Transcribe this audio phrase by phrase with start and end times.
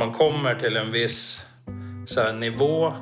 [0.00, 1.46] man kommer till en viss
[2.06, 2.92] så här, nivå,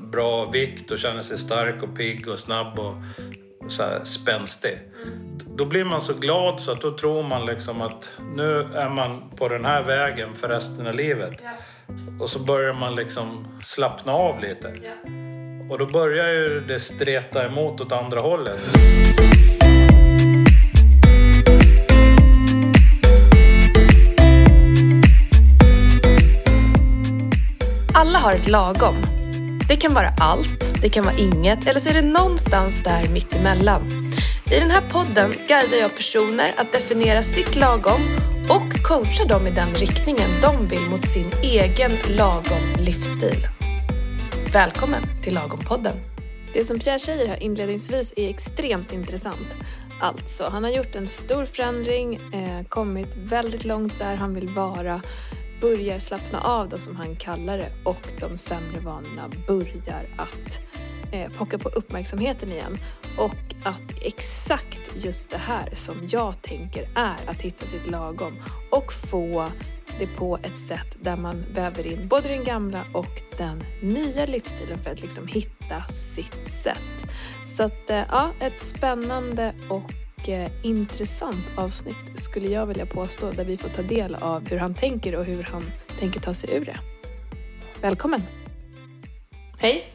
[0.00, 2.94] bra vikt och känner sig stark och pigg och snabb och
[3.68, 4.78] så här, spänstig.
[5.56, 9.30] Då blir man så glad så att då tror man liksom att nu är man
[9.36, 11.42] på den här vägen för resten av livet.
[12.20, 14.74] Och så börjar man liksom slappna av lite.
[15.70, 18.60] Och då börjar ju det streta emot åt andra hållet.
[28.00, 28.96] Alla har ett lagom.
[29.68, 33.88] Det kan vara allt, det kan vara inget eller så är det någonstans där mittemellan.
[34.52, 38.00] I den här podden guidar jag personer att definiera sitt lagom
[38.48, 43.46] och coachar dem i den riktningen de vill mot sin egen lagom livsstil.
[44.52, 45.96] Välkommen till Lagom-podden.
[46.54, 49.48] Det som Pierre säger här inledningsvis är extremt intressant.
[50.00, 55.02] Alltså, han har gjort en stor förändring, eh, kommit väldigt långt där han vill vara,
[55.60, 60.58] börjar slappna av då som han kallar det och de sämre vanorna börjar att
[61.12, 62.78] eh, pocka på uppmärksamheten igen.
[63.18, 68.36] Och att exakt just det här som jag tänker är att hitta sitt lagom
[68.70, 69.48] och få
[69.98, 74.78] det på ett sätt där man väver in både den gamla och den nya livsstilen
[74.78, 77.04] för att liksom hitta sitt sätt.
[77.44, 79.92] Så att eh, ja, ett spännande och
[80.28, 84.74] eh, intressant avsnitt skulle jag vilja påstå där vi får ta del av hur han
[84.74, 86.76] tänker och hur han tänker ta sig ur det.
[87.80, 88.22] Välkommen!
[89.58, 89.92] Hej!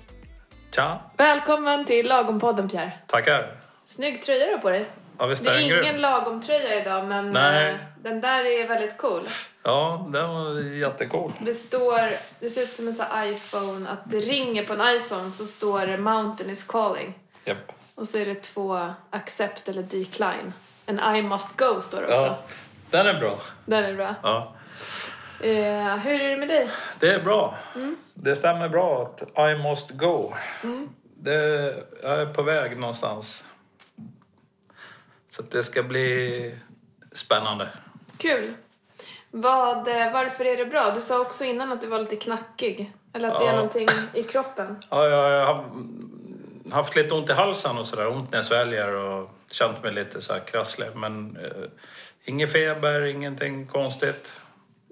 [0.76, 2.92] Tja, Välkommen till Lagom-podden Pierre.
[3.08, 3.58] tackar.
[3.86, 4.86] Snygg tröja du har på dig.
[5.18, 5.96] Ja, visst Det är ingen grym?
[5.96, 7.70] lagom-tröja idag men Nej.
[7.72, 9.28] eh, den där är väldigt cool.
[9.64, 11.32] Ja, den var jättecool.
[11.42, 12.00] Det står,
[12.40, 15.46] det ser ut som en sån här iPhone, att det ringer på en iPhone så
[15.46, 17.14] står det Mountain is calling.
[17.46, 17.72] Japp.
[17.96, 20.54] Och så är det två accept eller decline.
[20.86, 22.26] En I must go står det också.
[22.26, 22.38] Ja,
[22.90, 23.40] den är bra.
[23.66, 24.16] Den är bra.
[24.24, 24.54] Ja.
[25.42, 26.70] Eh, hur är det med dig?
[27.00, 27.58] Det är bra.
[28.14, 29.02] Det stämmer bra
[29.36, 30.34] att I must go.
[31.18, 31.34] Det,
[32.04, 33.46] jag är på väg någonstans.
[35.30, 36.56] Så det ska bli
[37.12, 37.70] spännande.
[38.18, 38.54] Kul.
[39.32, 40.92] Vad, eh, varför är det bra?
[40.96, 42.94] Du sa också innan att du var lite knackig.
[43.14, 43.56] Eller att det är Ja.
[43.56, 44.84] någonting i kroppen.
[44.90, 45.66] Ja, jag har
[46.72, 48.08] haft lite ont i halsen och sådär.
[48.08, 50.88] Ont när jag sväljer och känt mig lite så här krasslig.
[50.96, 51.52] Men eh,
[52.26, 54.32] ingen feber, ingenting konstigt.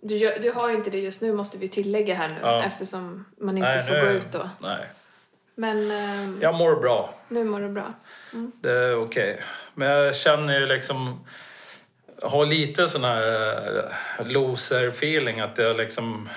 [0.02, 2.64] Du, gör, du har ju inte det just nu måste vi tillägga här nu Ja.
[2.64, 4.50] eftersom man inte Nej, får nu- gå ut då.
[4.60, 4.86] Nej,
[5.56, 7.14] Men eh, jag mår bra.
[7.28, 7.94] nu mår du bra.
[8.62, 9.42] Det är okej.
[9.74, 11.26] Men jag känner ju liksom...
[12.22, 13.48] Har lite sån här
[14.20, 16.30] eh, loser-feeling att jag liksom...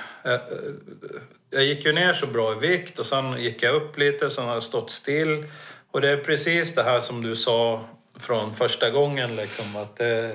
[1.50, 4.44] Jag gick ju ner så bra i vikt och sen gick jag upp lite, sen
[4.44, 5.46] har jag stått still.
[5.90, 7.84] Och det är precis det här som du sa
[8.18, 10.32] från första gången liksom att det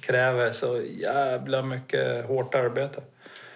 [0.00, 3.02] kräver så jävla mycket hårt arbete.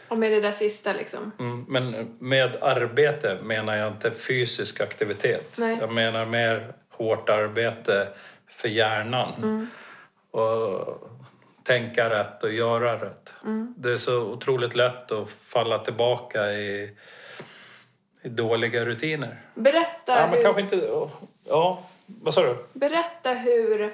[0.09, 1.33] Och med det där sista liksom.
[1.39, 5.57] Mm, men med arbete menar jag inte fysisk aktivitet.
[5.59, 5.77] Nej.
[5.81, 8.09] Jag menar mer hårt arbete
[8.49, 9.33] för hjärnan.
[9.43, 9.67] Mm.
[10.31, 11.09] Och
[11.63, 13.33] tänka rätt och göra rätt.
[13.45, 13.75] Mm.
[13.77, 16.97] Det är så otroligt lätt att falla tillbaka i,
[18.23, 19.41] i dåliga rutiner.
[19.55, 20.91] Berätta, Ja, men hur, kanske inte...
[21.49, 22.57] Ja, vad sa du?
[22.73, 23.93] berätta hur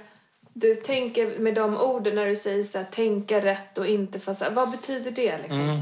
[0.52, 4.50] du tänker med de orden när du säger så här, tänka rätt och inte fast
[4.50, 5.60] Vad betyder det liksom?
[5.60, 5.80] Mm.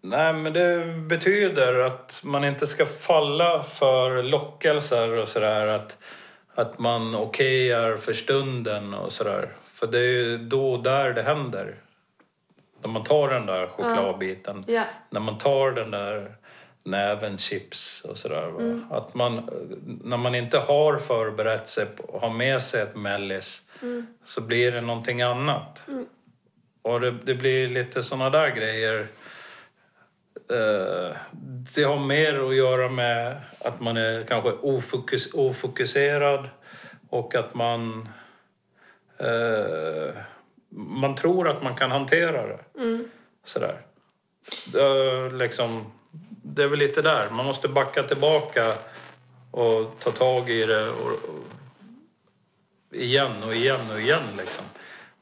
[0.00, 5.66] Nej, men det betyder att man inte ska falla för lockelser och sådär.
[5.66, 5.98] Att,
[6.54, 9.48] att man okejar för stunden och sådär.
[9.74, 11.74] För det är ju då och där det händer.
[12.82, 14.64] När man tar den där chokladbiten.
[14.66, 14.84] Ja.
[15.10, 16.34] När man tar den där
[16.84, 18.46] näven chips och sådär.
[18.46, 18.96] va.
[18.96, 19.50] Att man,
[20.04, 23.70] när man inte har förberett sig på har med sig ett mellis
[24.24, 25.82] så blir det någonting annat.
[26.82, 29.08] Och det, det blir lite såna där grejer.
[30.50, 31.16] Eh,
[31.74, 36.48] det har mer att göra med att man är kanske ofokus, ofokuserad
[37.08, 38.08] och att man
[39.24, 40.14] eh,
[40.76, 42.58] man tror att man kan hantera det.
[43.44, 43.80] Sådär.
[44.66, 45.92] Det, liksom,
[46.42, 47.30] det är väl lite där.
[47.30, 48.72] Man måste backa tillbaka
[49.50, 51.44] och ta tag i det och, och,
[52.90, 54.22] igen och igen och igen.
[54.38, 54.64] Liksom.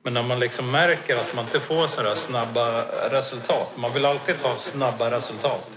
[0.03, 3.73] Men när man liksom märker att man inte får sådär snabba resultat.
[3.76, 5.71] Man vill alltid ha snabba resultat.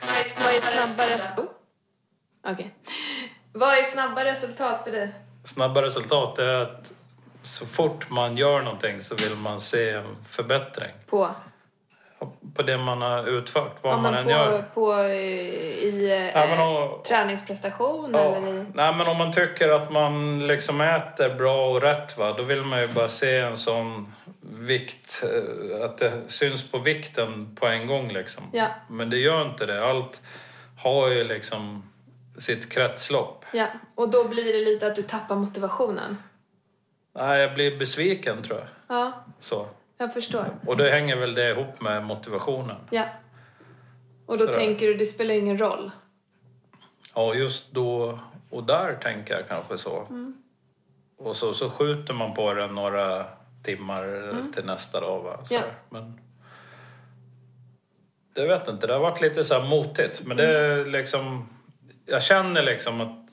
[0.00, 1.38] Vad är, snabba resultat?
[1.38, 2.52] Oh.
[2.52, 2.74] Okej.
[3.52, 5.14] Vad är snabba resultat för dig?
[5.44, 6.92] Snabba resultat är att
[7.48, 11.30] så fort man gör någonting så vill man se en förbättring På?
[12.54, 14.64] på det man har utfört, vad Om man än på, gör.
[14.74, 18.18] på eh, i eh, Ja, men om- träningsprestation Ja.
[18.20, 18.64] eller i...
[18.74, 22.62] Nej, men om man tycker att man liksom äter bra och rätt, va, då vill
[22.62, 27.86] man ju bara se en sån vikt, eh, att det syns på vikten på en
[27.86, 28.44] gång liksom.
[28.52, 28.66] Ja.
[28.88, 29.84] Men det gör inte det.
[29.90, 30.20] Allt
[30.78, 31.90] har ju liksom
[32.38, 33.44] sitt kretslopp.
[33.52, 36.16] Ja, och då blir det lite att du tappar motivationen.
[37.12, 38.68] Nej, jag blir besviken tror jag.
[38.98, 39.66] Ja, Så.
[39.98, 40.44] jag förstår.
[40.66, 42.76] Och då hänger väl det ihop med motivationen.
[42.90, 43.04] Ja.
[44.26, 44.58] Och då Sådär.
[44.58, 45.90] tänker du, det spelar ingen roll.
[47.14, 48.18] Ja, just då
[48.50, 50.00] och där tänker jag kanske så.
[50.10, 50.42] Mm.
[51.16, 53.26] Och så, så skjuter man på det några
[53.64, 55.22] timmar till nästa dag.
[55.22, 55.34] Va?
[55.34, 55.46] Mm.
[55.50, 55.60] Ja.
[55.90, 56.20] Men
[58.34, 60.22] det vet inte, det har varit lite så här motigt.
[60.26, 60.90] Men det är Mm.
[60.92, 61.48] liksom...
[62.06, 63.27] Jag känner liksom att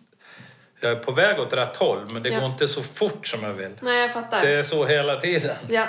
[0.85, 2.39] jag är på väg åt rätt håll, men det Ja.
[2.39, 3.71] går inte så fort som jag vill.
[3.81, 4.41] Nej, jag fattar.
[4.41, 5.55] Det är så hela tiden.
[5.69, 5.87] Ja.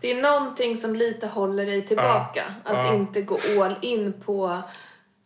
[0.00, 2.44] Det är någonting som lite håller dig tillbaka.
[2.64, 2.70] Ja.
[2.70, 2.94] Att Ja.
[2.94, 4.62] inte gå all in på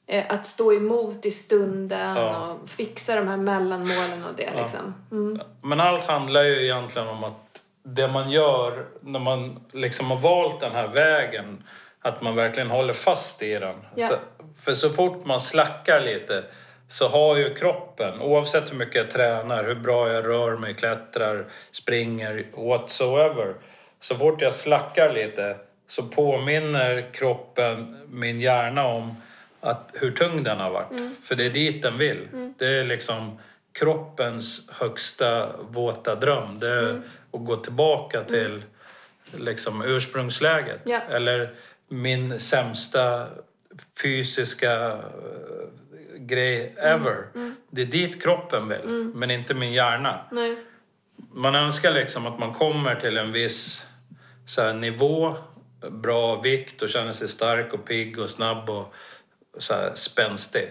[0.07, 4.95] eh, att stå emot i stunden och fixa de här mellanmålen och det liksom.
[5.13, 5.41] Mm.
[5.63, 10.61] Men allt handlar ju egentligen om att det man gör när man liksom har valt
[10.61, 11.65] den här vägen,
[12.03, 13.75] att man verkligen håller fast i den.
[13.97, 14.15] Så,
[14.65, 16.45] för så fort man slackar lite
[16.95, 21.47] så har ju kroppen, oavsett hur mycket jag tränar, hur bra jag rör mig, klättrar,
[21.71, 23.55] springer, whatsoever.
[24.01, 25.57] Så fort jag slackar lite
[25.87, 29.15] så påminner kroppen min hjärna om
[29.61, 30.89] att, hur tung den har varit.
[31.23, 32.29] För det är dit den vill.
[32.59, 33.39] Det är liksom
[33.73, 36.61] kroppens högsta våta dröm.
[36.61, 37.03] Det är
[37.33, 38.63] att gå tillbaka till
[39.37, 40.81] liksom ursprungsläget.
[40.85, 41.01] Ja.
[41.11, 41.55] Eller
[41.89, 43.27] min sämsta
[44.03, 44.99] fysiska eh,
[46.19, 47.25] grej ever.
[47.71, 50.21] Det är dit kroppen vill, men inte min hjärna.
[50.31, 50.57] Nej.
[51.33, 53.87] Man önskar liksom att man kommer till en viss
[54.47, 55.35] så här, nivå,
[55.91, 58.95] bra vikt och känner sig stark och pigg och snabb och
[59.59, 60.69] så här, spänstig.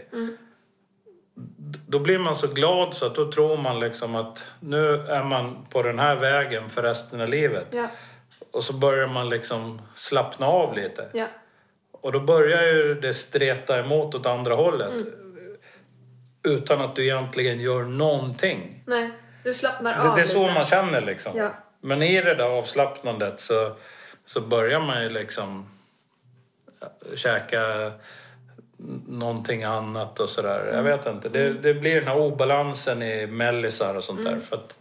[1.35, 5.23] D- Då blir man så glad så att då tror man liksom att nu är
[5.23, 7.67] man på den här vägen för resten av livet.
[7.71, 7.87] Ja.
[8.51, 11.09] Och så börjar man liksom slappna av lite.
[11.13, 11.25] Ja.
[11.91, 14.93] Och då börjar ju det streta emot åt andra hållet.
[16.43, 18.83] Utan att du egentligen gör någonting.
[18.87, 19.11] Nej.
[19.43, 20.53] Du slappnar Det, av det är så lite.
[20.53, 21.37] man känner liksom.
[21.37, 21.53] Ja.
[21.81, 23.75] Men i det där avslappnandet så,
[24.25, 25.65] så börjar man ju liksom
[26.81, 27.91] äh, käka
[29.07, 30.61] någonting annat och sådär.
[30.61, 30.75] Mm.
[30.75, 31.29] Jag vet inte.
[31.29, 34.33] Det, det blir den här obalansen i mellisar och sånt Mm.
[34.33, 34.39] där.
[34.41, 34.75] För att,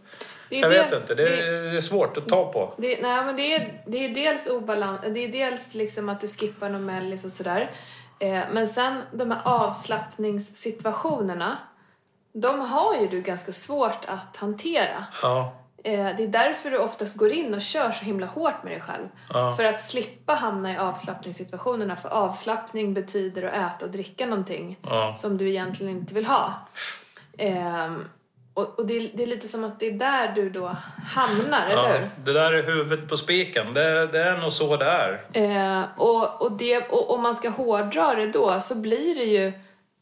[0.49, 1.15] Det är jag vet dels- inte.
[1.15, 1.29] Det,
[1.71, 2.73] det är svårt att ta på.
[2.77, 6.27] Det, nej, men det, är, det är dels obalans, det är dels liksom att du
[6.27, 7.71] skippar någon mellis och sådär.
[8.19, 11.57] Eh, men sen de här avslappningssituationerna,
[12.33, 15.05] de har ju du ganska svårt att hantera.
[15.21, 15.53] Ja.
[15.83, 18.81] Eh, det är därför du oftast går in och kör så himla hårt med dig
[18.81, 19.07] själv.
[19.33, 19.53] Ja.
[19.53, 21.95] För att slippa hamna i avslappningssituationerna.
[21.95, 25.13] För avslappning betyder att äta och dricka någonting Ja.
[25.15, 26.53] som du egentligen inte vill ha.
[28.53, 30.75] Och och det, är, det är lite som att det är där du då
[31.07, 32.09] hamnar, eller Ja, hur?
[32.25, 33.73] det där är huvudet på spiken.
[33.73, 35.21] Det, det är nog så det är.
[35.33, 39.53] Eh, och, och, det, och om man ska hårdra det då så blir det ju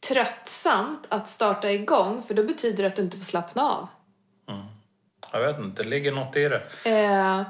[0.08, 3.88] tröttsamt att starta igång för då betyder det att du inte får slappna av.
[5.32, 6.62] Jag vet inte, det ligger något i det.
[6.84, 7.42] Eh,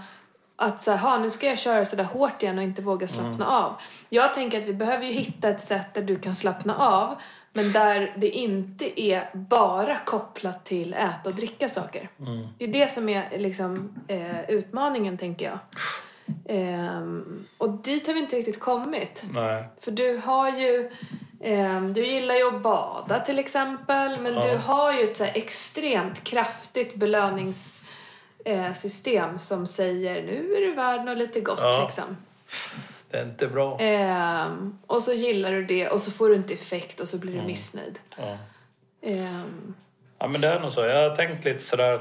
[0.56, 3.46] att så här, "Ha, nu ska jag köra sådär hårt igen och inte våga slappna
[3.46, 3.75] av.
[4.08, 7.16] Jag tänker att vi behöver ju hitta ett sätt där du kan slappna av
[7.52, 12.08] men där det inte är bara kopplat till äta och dricka saker.
[12.58, 15.58] Det är det som är liksom, eh, utmaningen tänker jag.
[16.49, 19.22] Ehm, och dit har vi inte riktigt kommit.
[19.34, 19.64] Nej.
[19.81, 20.90] För du har ju...
[21.40, 24.21] ehm, du gillar ju att bada till exempel.
[24.21, 24.47] Men Ja.
[24.50, 31.18] du har ju ett så extremt kraftigt belöningssystem som säger nu är du värd något
[31.18, 31.82] lite gott Ja.
[31.85, 32.16] liksom.
[33.12, 33.78] Det är inte bra.
[33.81, 37.40] Ehm, och så gillar du det och så får du inte effekt och så blir
[37.40, 37.99] du missnöjd.
[38.16, 38.38] Ja.
[39.02, 39.75] Ehm,
[40.19, 40.81] Ja, men det är nog så.
[40.81, 42.00] Jag har tänkt lite sådär...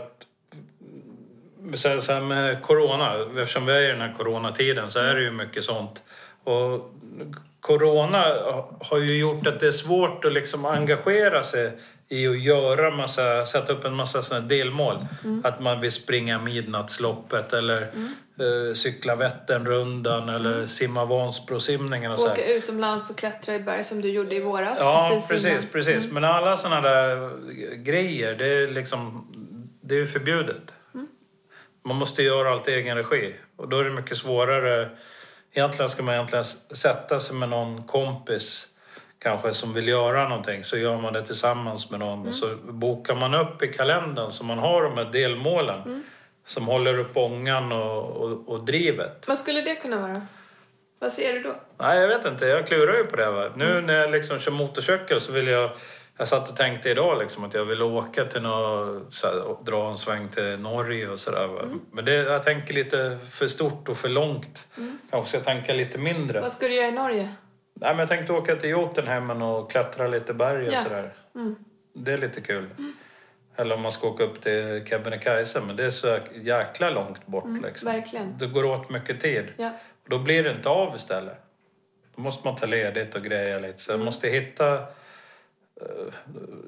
[1.76, 5.32] så här med corona, eftersom vi är i den här coronatiden så är det ju
[5.32, 6.02] mycket sånt.
[6.44, 6.94] Och
[7.60, 8.24] corona
[8.82, 11.72] har ju gjort att det är svårt att liksom engagera sig
[12.10, 14.98] i att göra massa, sätta upp en massa såna delmål.
[15.44, 17.92] Att man vill springa midnattsloppet eller
[18.42, 22.34] eh, cykla Vätternrundan eller simma Vansbrosimningen och så här.
[22.34, 24.80] åka utomlands och klättra i berg som du gjorde i våras.
[24.82, 25.72] Ja, precis, precis.
[25.72, 26.12] precis.
[26.12, 27.32] Men alla såna där
[27.76, 29.28] grejer, det är liksom...
[29.82, 30.74] Det är ju förbjudet.
[31.86, 33.36] Man måste göra allt i egen regi.
[33.56, 34.90] Och då är det mycket svårare.
[35.54, 38.68] Egentligen ska man egentligen sätta sig med någon kompis
[39.20, 40.64] kanske som vill göra någonting.
[40.64, 42.28] Så gör man det tillsammans med någon.
[42.28, 46.04] Och så bokar man upp i kalendern så man har de här delmålen.
[46.52, 49.28] Som håller upp ångan och, och, och drivet.
[49.28, 50.22] Vad skulle det kunna vara?
[51.00, 51.56] Vad ser du då?
[51.78, 52.46] Nej, jag vet inte.
[52.46, 53.32] Jag klurar ju på det.
[53.32, 53.50] Va?
[53.56, 55.72] Nu när jag liksom kör motorcykel så vill jag
[56.18, 59.66] Jag satt och tänkte idag liksom att jag vill åka till något, så här, och
[59.66, 61.46] dra en sväng till Norge och sådär.
[61.64, 61.82] Mm.
[61.92, 64.68] Men det, jag tänker lite för stort och för långt.
[65.26, 66.42] Ska jag tänka lite mindre.
[66.42, 67.36] Vad ska du göra i Norge?
[67.74, 70.80] Nej, men jag tänkte åka till Jotunheimen och klättra lite berg och Ja.
[70.80, 70.84] Mm.
[70.84, 71.12] sådär.
[71.94, 72.70] Det är lite kul.
[73.62, 77.46] Eller om man ska åka upp till Kebnekaise, men det är så jäkla långt bort
[77.64, 77.88] liksom.
[77.90, 78.38] Mm, verkligen.
[78.38, 79.46] Det går åt mycket tid.
[79.58, 79.70] Ja.
[80.04, 81.38] Och då blir det inte av istället.
[82.16, 83.80] Då måste man ta ledigt och greja lite.
[83.80, 84.06] Så Mm.
[84.06, 86.14] måste hitta, eh,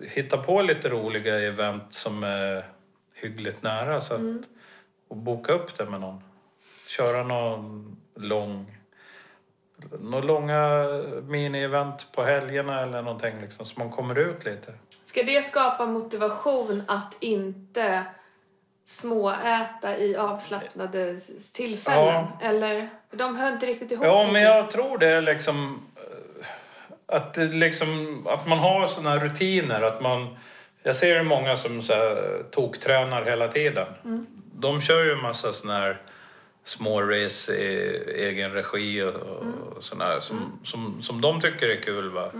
[0.01, 2.65] hitta på lite roliga event som är
[3.13, 4.01] hyggligt nära.
[4.01, 4.43] Så att, Mm.
[5.07, 6.23] Och boka upp det med någon.
[6.87, 8.77] Köra någon lång
[9.99, 10.87] några långa
[11.27, 14.73] mini-event på helgerna eller någonting liksom, så man kommer ut lite.
[15.03, 18.03] Ska det skapa motivation att inte
[18.85, 21.19] småäta i avslappnade
[21.53, 22.25] tillfällen?
[22.39, 22.39] Ja.
[22.41, 22.89] Eller?
[23.11, 24.05] De hör inte riktigt ihop.
[24.05, 29.81] Ja, men jag tror det liksom eh, att, liksom att man har såna rutiner.
[29.81, 30.37] Att man,
[30.83, 33.87] jag ser ju många som så här, toktränar hela tiden.
[34.55, 36.01] De kör ju en massa såna här
[36.63, 41.81] små race i egen regi och, och såna här, som, som, som de tycker är
[41.81, 42.09] kul.
[42.09, 42.31] Va?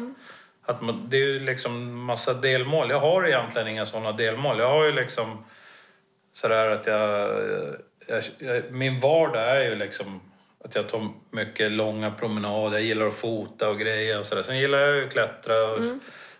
[0.66, 2.90] Att man, det är ju liksom massa delmål.
[2.90, 4.60] Jag har egentligen inga såna delmål.
[4.60, 5.46] Jag har ju liksom
[6.34, 7.30] sådär att jag,
[8.08, 8.72] jag, jag...
[8.72, 10.22] Min vardag är ju liksom
[10.64, 12.78] att jag tar mycket långa promenader.
[12.78, 14.44] Jag gillar att fota och grejer och sådär.
[14.44, 15.80] Sen gillar jag ju att klättra och,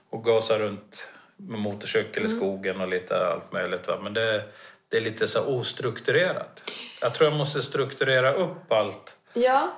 [0.10, 3.88] och gasa runt med motorcykel i skogen och lite allt möjligt.
[3.88, 4.00] Va?
[4.04, 4.44] Men det,
[4.90, 6.72] det är lite så ostrukturerat.
[7.04, 9.16] Jag tror jag måste strukturera upp allt.
[9.34, 9.70] Ja,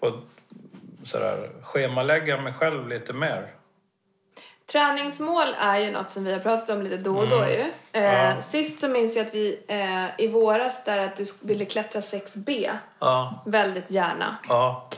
[0.00, 0.20] På,
[1.04, 3.50] sådär, schemalägga mig själv lite mer.
[4.72, 7.64] träningsmål är ju något som vi har pratat om lite då och då ju.
[7.92, 8.40] Eh, Ja.
[8.40, 12.70] Sist så minns jag att vi eh, i våras där att du ville klättra 6B.
[12.98, 14.36] Ja, Väldigt gärna.
[14.48, 14.88] ja,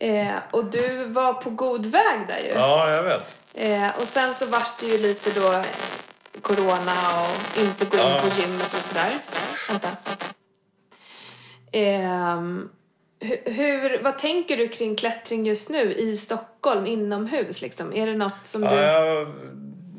[0.00, 2.50] Eh, och du var på god väg där ju.
[2.54, 3.36] ja jag vet.
[3.54, 5.62] Eh, och sen så vart det ju lite då
[6.42, 9.10] corona och inte gå in på gymmet och sådär.
[9.70, 9.88] Vänta.
[13.20, 17.92] Hu- hur, vad tänker du kring klättring just nu i Stockholm inomhus liksom?
[17.92, 18.76] Är det något som Ja, du...
[18.76, 19.32] jag,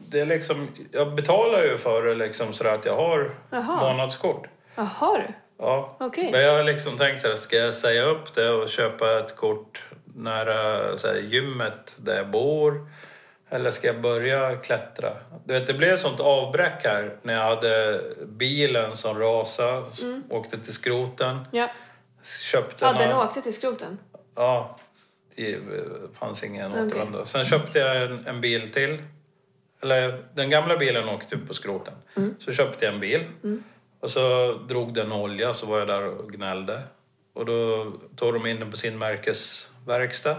[0.09, 3.79] det är liksom, jag betalar ju för det liksom sådär att jag har Jaha.
[3.91, 4.47] månadskort.
[4.75, 5.33] Jaha du.
[5.59, 5.97] Ja.
[5.99, 6.29] Okej.
[6.31, 9.35] Men jag har liksom tänkt så här, ska jag säga upp det och köpa ett
[9.35, 9.83] kort
[10.15, 12.87] nära så här, gymmet där jag bor?
[13.49, 15.13] Eller ska jag börja klättra?
[15.45, 19.83] Du vet, det blev ett sånt avbräck här när jag hade bilen som rasade,
[20.29, 21.69] åkte till skroten, Ja,
[22.51, 23.01] köpte Mm.
[23.01, 23.97] ja den åkte till skroten.
[24.35, 24.77] Ja,
[25.35, 25.59] det
[26.19, 26.83] fanns ingen Okej.
[26.87, 27.25] återvändo.
[27.25, 29.01] Sen köpte jag en, en bil till.
[29.81, 31.93] Eller den gamla bilen åkte på skroten.
[32.15, 32.35] Mm.
[32.39, 33.23] Så köpte jag en bil.
[33.99, 36.81] Och så drog den olja så var jag där och gnällde.
[37.33, 40.35] Och då tog de in den på sin märkesverkstad.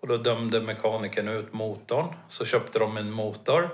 [0.00, 2.06] Och då dömde mekanikern ut motorn.
[2.28, 3.68] Så köpte de en motor.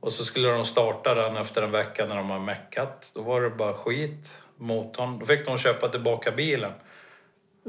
[0.00, 3.12] Och så skulle de starta den efter en vecka när de har meckat.
[3.14, 4.34] Då var det bara skit.
[4.56, 5.18] Motorn.
[5.18, 6.72] Då fick de köpa tillbaka bilen.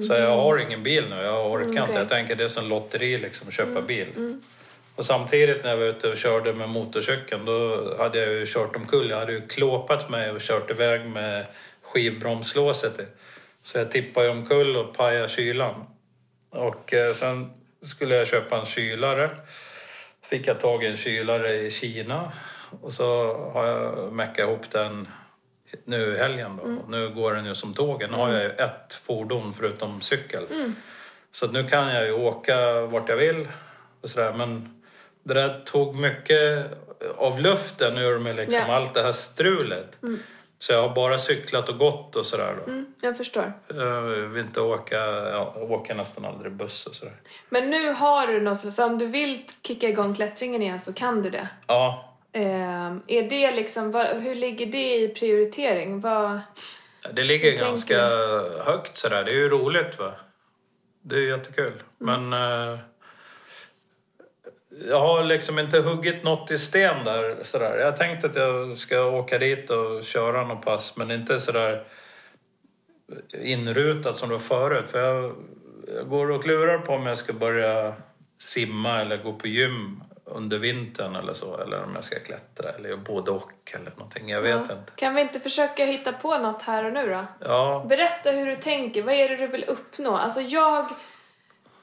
[0.07, 1.83] Så jag har ingen bil nu, jag orkar Mm, inte.
[1.83, 1.95] okej.
[1.95, 4.07] Jag tänker det är som lotteri liksom, att köpa bil.
[4.95, 8.75] Och samtidigt när jag var ute och körde med motorcykeln då hade jag ju kört
[8.75, 9.09] omkull.
[9.09, 11.45] Jag hade ju klåpat mig och kört iväg med
[11.81, 13.03] skivbromslåset i.
[13.61, 15.85] Så jag tippade ju omkull och pajade kylan.
[16.49, 17.49] Och eh, sen
[17.83, 19.29] skulle jag köpa en kylare.
[20.23, 22.31] Fick jag tag i en kylare i Kina.
[22.81, 25.07] Och så har jag meckat ihop den
[25.85, 26.63] nu i helgen då.
[26.63, 28.11] Och nu går den ju som tågen.
[28.11, 30.73] Nu har jag ju ett fordon förutom cykel.
[31.31, 33.47] Så att nu kan jag ju åka vart jag vill
[34.01, 34.33] och sådär.
[34.33, 34.81] Men
[35.23, 36.65] det där tog mycket
[37.17, 38.61] av luften ur mig liksom.
[38.67, 38.75] Ja.
[38.75, 39.97] Allt det här strulet.
[40.63, 42.71] Så jag har bara cyklat och gått och sådär då.
[42.71, 43.53] Mm, jag förstår.
[43.67, 47.15] Jag vill inte åka, ja, jag åker nästan aldrig buss och sådär.
[47.49, 51.21] Men nu har du någon slags, om du vill kicka igång klättringen igen så kan
[51.21, 51.47] du det.
[51.67, 55.99] Ja, Ehm, är det liksom, vad, hur ligger det i prioritering?
[55.99, 56.39] Vad,
[57.13, 58.07] det ligger ganska
[58.65, 59.23] högt sådär.
[59.23, 60.11] Det är ju roligt va.
[61.01, 61.83] Det är jättekul.
[62.01, 62.29] Mm.
[62.29, 62.79] Men eh,
[64.89, 67.77] jag har liksom inte huggit något i sten där sådär.
[67.79, 71.83] Jag tänkte att jag ska åka dit och köra något pass men inte sådär
[73.43, 74.85] inrutat som det var förut.
[74.89, 75.35] För jag,
[75.95, 77.93] jag går och klurar på om jag ska börja
[78.39, 81.57] simma eller gå på gym under vintern eller så.
[81.57, 84.29] Eller om jag ska klättra eller både och eller någonting.
[84.29, 84.61] Jag vet Ja.
[84.61, 84.91] inte.
[84.95, 87.25] Kan vi inte försöka hitta på något här och nu då?
[87.39, 89.03] Ja, Berätta hur du tänker.
[89.03, 90.17] Vad är det du vill uppnå?
[90.17, 90.89] Alltså jag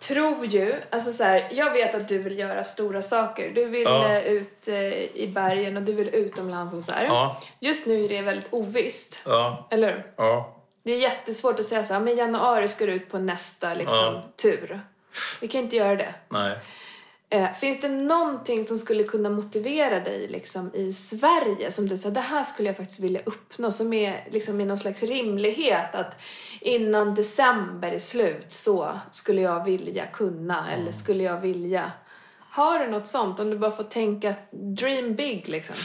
[0.08, 3.50] tror ju, alltså så här, jag vet att du vill göra stora saker.
[3.54, 4.08] Du vill Ja.
[4.08, 4.76] eh, ut eh,
[5.16, 7.04] i bergen och du vill utomlands och så här.
[7.04, 10.12] ja, Just nu är det väldigt ovisst, ja, eller hur?
[10.16, 10.56] ja.
[10.82, 14.20] Det är jättesvårt att säga så här, men januari ska du ut på nästa liksom,
[14.42, 14.80] tur.
[15.40, 16.14] Vi kan inte göra det.
[16.28, 16.58] Nej.
[17.32, 22.14] Eh, finns det någonting som skulle kunna motivera dig liksom, i Sverige som du säger,
[22.14, 26.20] det här skulle jag faktiskt vilja uppnå, som är liksom, i någon slags rimlighet att
[26.60, 31.92] innan december är slut så skulle jag vilja kunna eller skulle jag vilja.
[32.38, 33.40] Har du något sånt?
[33.40, 35.76] Om du bara får tänka dream big liksom.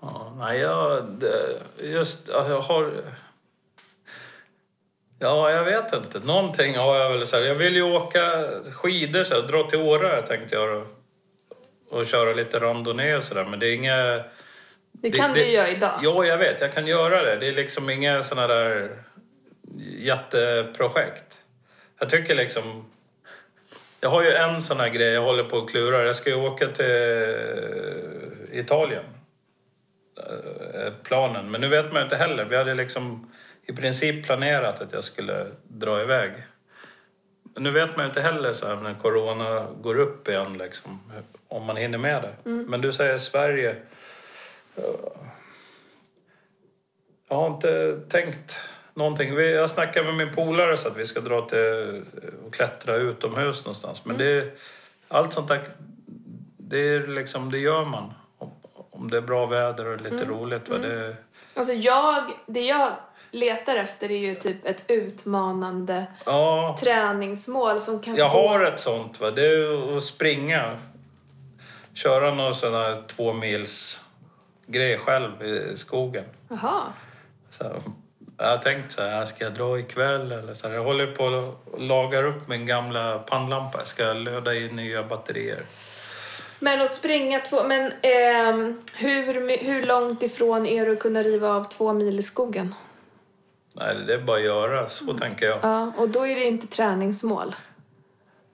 [0.00, 1.04] Ja, nej, jag,
[1.78, 3.14] just, ja, jag har...
[5.18, 6.18] Ja, jag vet inte.
[6.18, 7.26] Någonting har jag väl.
[7.26, 10.76] Så här, jag vill ju åka skidor, så här, dra till Åre tänkte jag.
[10.76, 10.86] Och,
[11.90, 13.44] och köra lite randonnée och sådär.
[13.44, 14.24] Men det är inga...
[14.92, 16.00] Det kan du ju göra idag.
[16.02, 16.60] Ja, jag vet.
[16.60, 17.36] Jag kan göra det.
[17.36, 18.98] Det är liksom inga såna där
[19.98, 21.38] jätteprojekt.
[21.98, 22.84] Jag tycker liksom...
[24.00, 26.06] Jag har ju en sån här grej jag håller på att klura.
[26.06, 26.86] Jag ska ju åka till
[28.52, 29.04] Italien.
[30.18, 31.50] Eh, Planen.
[31.50, 32.44] Men nu vet man ju inte heller.
[32.44, 33.32] Vi hade liksom
[33.66, 36.32] i princip planerat att jag skulle dra iväg.
[37.56, 41.00] Nu vet man ju inte heller så här när corona går upp igen liksom,
[41.48, 42.50] om man hinner med det.
[42.50, 43.76] Men du säger Sverige.
[44.76, 44.84] Eh,
[47.28, 48.56] Jag har inte tänkt
[48.94, 49.34] någonting.
[49.38, 52.02] Jag snackar med min polare så att vi ska dra till
[52.46, 54.04] och klättra utomhus någonstans.
[54.04, 54.58] Men det,
[55.08, 55.60] allt sånt där,
[56.56, 58.12] det, är liksom, det gör man.
[58.90, 60.68] Om, det är bra väder och lite roligt.
[60.68, 60.78] Va?
[60.78, 61.16] Det,
[61.54, 62.92] Alltså jag, det jag
[63.34, 68.48] letar efter är ju typ ett utmanande ja, träningsmål som kan jag få...
[68.48, 69.20] har ett sånt.
[69.20, 69.30] Va?
[69.30, 70.78] Det är att springa.
[71.94, 74.00] Köra någon sån här två mils
[74.66, 76.24] grej själv i skogen.
[76.48, 76.82] Jaha.
[77.50, 77.64] Så
[78.38, 80.74] jag har tänkt så här, ska jag dra ikväll eller så här.
[80.74, 83.78] Jag håller på och lagar upp min gamla pannlampa.
[83.78, 85.62] Jag ska löda i nya batterier.
[86.58, 87.64] Men att springa två...
[87.64, 92.22] Men ehm, hur, hur långt ifrån är du att kunna riva av två mil i
[92.22, 92.74] skogen?
[93.76, 94.88] Nej, det är bara att göra.
[94.88, 95.16] Så Mm.
[95.18, 95.58] tänker jag.
[95.62, 97.54] Ja, och då är det inte träningsmål.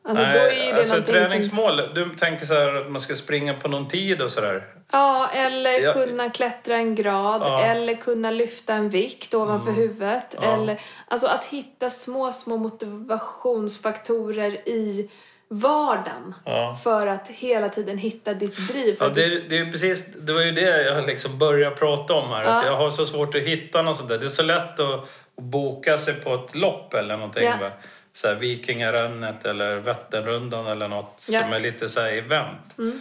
[0.05, 1.25] Alltså Nej, då är det alltså någonting som...
[1.31, 1.77] träningsmål.
[1.95, 4.65] Du tänker så här att man ska springa på någon tid och sådär.
[4.93, 5.93] Ja, eller Ja.
[5.93, 7.65] kunna klättra en grad, Ja.
[7.65, 7.71] Mm.
[7.77, 10.37] eller kunna lyfta en vikt ovanför huvudet.
[10.41, 10.55] Ja.
[10.55, 15.11] Eller, alltså att hitta små, små motivationsfaktorer i
[15.53, 16.35] vardagen.
[16.45, 16.79] Ja.
[16.85, 18.97] För att hela tiden hitta ditt driv.
[19.01, 22.15] Ja, att du- det, det, är precis, det var ju det jag liksom började prata
[22.15, 22.45] om här.
[22.45, 22.71] Att Ja.
[22.71, 24.19] jag har så svårt att hitta något sånt där.
[24.19, 25.09] Det är så lätt att, att
[25.45, 27.45] boka sig på ett lopp eller någonting.
[27.45, 27.57] Ja.
[27.61, 27.71] Va?
[28.13, 31.43] Så här Vikingarännet eller Vätternrundan eller något Ja.
[31.43, 32.79] som är lite så här event.
[32.79, 33.01] Mm.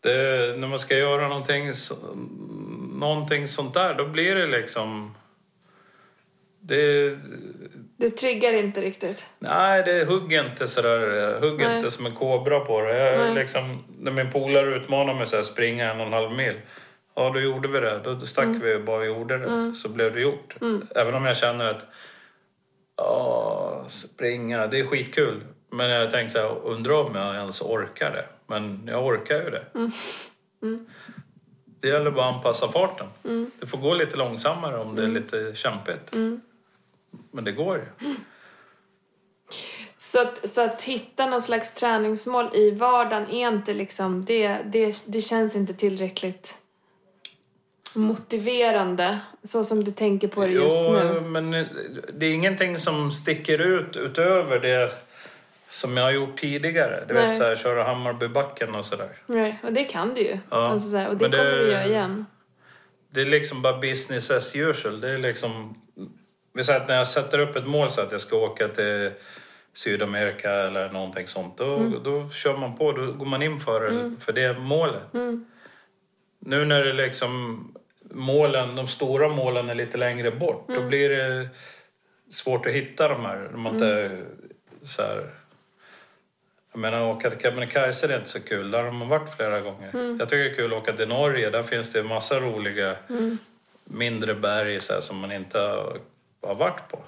[0.00, 1.72] Det, när man ska göra någonting,
[2.92, 5.14] någonting sånt där, då blir det liksom...
[6.60, 7.14] Det,
[7.96, 9.26] det triggar inte riktigt.
[9.38, 11.40] Nej, det hugger inte sådär.
[11.40, 12.98] Hugg inte som en kobra på det.
[12.98, 16.54] Jag, liksom, när min polare utmanar mig så här, springa en och en halv mil.
[17.14, 18.00] Ja, då gjorde vi det.
[18.04, 18.60] Då, stack Mm.
[18.60, 19.74] vi och bara gjorde det.
[19.74, 20.56] Så blev det gjort.
[20.94, 21.86] Även om jag känner att
[22.96, 25.40] ja, springa, det är skitkul.
[25.70, 28.24] Men jag tänkte så här, undrar om jag ens orkar det.
[28.46, 29.64] Men jag orkar ju det.
[30.62, 30.86] Mm.
[31.80, 33.06] Det gäller bara att anpassa farten.
[33.24, 33.50] Mm.
[33.60, 36.14] Det får gå lite långsammare om det är lite kämpigt.
[37.30, 38.14] Men det går ju.
[39.98, 45.04] Så att, så att hitta någon slags träningsmål i vardagen är inte liksom, det, det,
[45.08, 46.56] det känns inte tillräckligt
[47.94, 51.20] motiverande så som du tänker på det just jo, nu.
[51.20, 51.50] men
[52.14, 54.92] det är ingenting som sticker ut utöver det
[55.68, 57.04] som jag har gjort tidigare.
[57.08, 57.26] Du Nej.
[57.28, 59.22] vet, så här, köra Hammarbybacken och sådär.
[59.26, 60.38] Nej, och det kan du ju.
[60.50, 62.26] Ja, Alltså så här, och det men det- kommer du göra igen.
[63.10, 65.00] Det är liksom bara business as usual.
[65.00, 65.82] Det är liksom...
[66.56, 69.10] Vi säger att när jag sätter upp ett mål så att jag ska åka till
[69.74, 71.58] Sydamerika eller någonting sånt.
[71.58, 72.02] Då, Mm.
[72.02, 72.92] då kör man på.
[72.92, 75.14] Då går man in för, för det målet.
[75.14, 75.44] Mm.
[76.38, 77.60] Nu när det liksom
[78.10, 80.68] målen, de stora målen är lite längre bort.
[80.68, 80.82] Mm.
[80.82, 81.48] Då blir det
[82.30, 83.48] svårt att hitta de här.
[83.52, 84.24] De inte Mm.
[84.86, 85.30] så här...
[86.72, 88.70] Jag menar, åka till Kebnekaise är inte så kul.
[88.70, 89.90] Där har man varit flera gånger.
[89.94, 90.16] Mm.
[90.20, 91.50] Jag tycker det är kul att åka till Norge.
[91.50, 92.96] Där finns det massa roliga
[93.84, 95.98] mindre berg så här, som man inte har,
[96.46, 96.98] har varit på.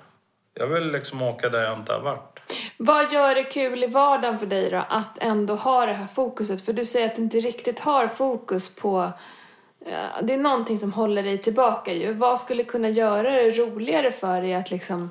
[0.54, 2.38] Jag vill liksom åka där jag inte har varit.
[2.76, 6.64] Vad gör det kul i vardagen för dig då, att ändå ha det här fokuset?
[6.64, 9.12] För du säger att du inte riktigt har fokus på...
[9.86, 12.12] eh, Det är någonting som håller dig tillbaka ju.
[12.12, 15.10] Vad skulle kunna göra det roligare för dig att liksom...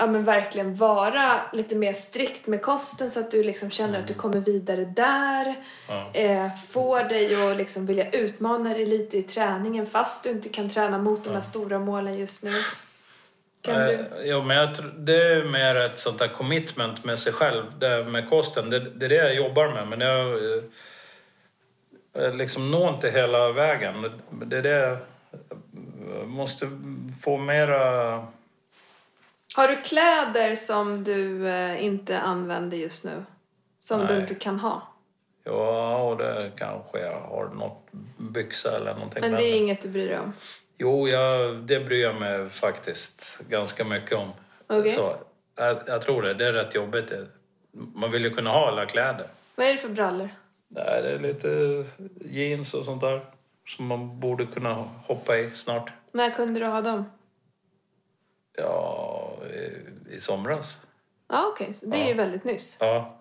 [0.00, 4.06] Ja men verkligen vara lite mer strikt med kosten så att du liksom känner att
[4.08, 5.54] du kommer vidare där.
[5.88, 6.10] Ja.
[6.12, 10.68] Eh, får dig att liksom vilja utmana dig lite i träningen fast du inte kan
[10.68, 12.50] träna mot de här stora målen just nu.
[13.62, 13.92] Kan du...
[13.92, 18.04] Eh, Jo, men jag det är mer ett sånt där commitment med sig själv, det
[18.04, 18.70] med kosten.
[18.70, 19.88] Det, det är det jag jobbar med.
[19.88, 20.62] Men jag eh,
[22.12, 24.02] jag liksom når inte hela vägen.
[24.30, 24.98] Det- är det
[26.18, 26.70] jag måste
[27.22, 27.80] få mera...
[29.56, 33.24] Har du kläder som du eh, inte använder just nu?
[33.78, 34.20] Som du Nej.
[34.20, 34.88] inte kan ha.
[35.44, 39.20] Ja, och det kanske jag har något byxa eller någonting.
[39.20, 40.32] Men det är inget du bryr dig om?
[40.78, 44.32] Jo, jag, det bryr jag mig faktiskt ganska mycket om.
[44.66, 44.90] Okej.
[44.90, 45.16] Så,
[45.56, 46.34] jag, jag tror det.
[46.34, 47.12] Det är rätt jobbigt.
[47.72, 49.26] Man vill ju kunna ha alla kläder.
[49.54, 50.28] Vad är det för brallor?
[50.68, 51.84] Nej, det är lite
[52.20, 53.24] jeans och sånt där
[53.66, 54.72] som man borde kunna
[55.06, 55.92] hoppa i snart.
[56.12, 57.04] När kunde du ha dem?
[58.56, 60.80] Ja, i, i somras.
[61.28, 61.74] Ja, okej.
[61.74, 62.76] Så det är ju väldigt nyss.
[62.80, 63.18] Ja,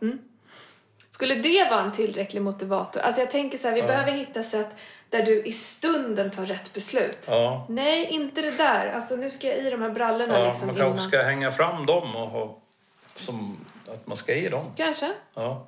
[1.09, 3.01] Skulle det vara en tillräcklig motivator?
[3.01, 4.69] Alltså jag tänker så här, vi behöver hitta sätt
[5.09, 7.27] där du i stunden tar rätt beslut.
[7.29, 7.65] ja.
[7.69, 8.91] Nej, inte det där.
[8.91, 10.91] Alltså nu ska jag i de här brallorna ja liksom man innan.
[10.91, 12.57] kanske ska hänga fram dem och ha
[13.15, 14.73] som att man ska i dem.
[14.77, 15.11] Kanske.
[15.33, 15.67] Ja.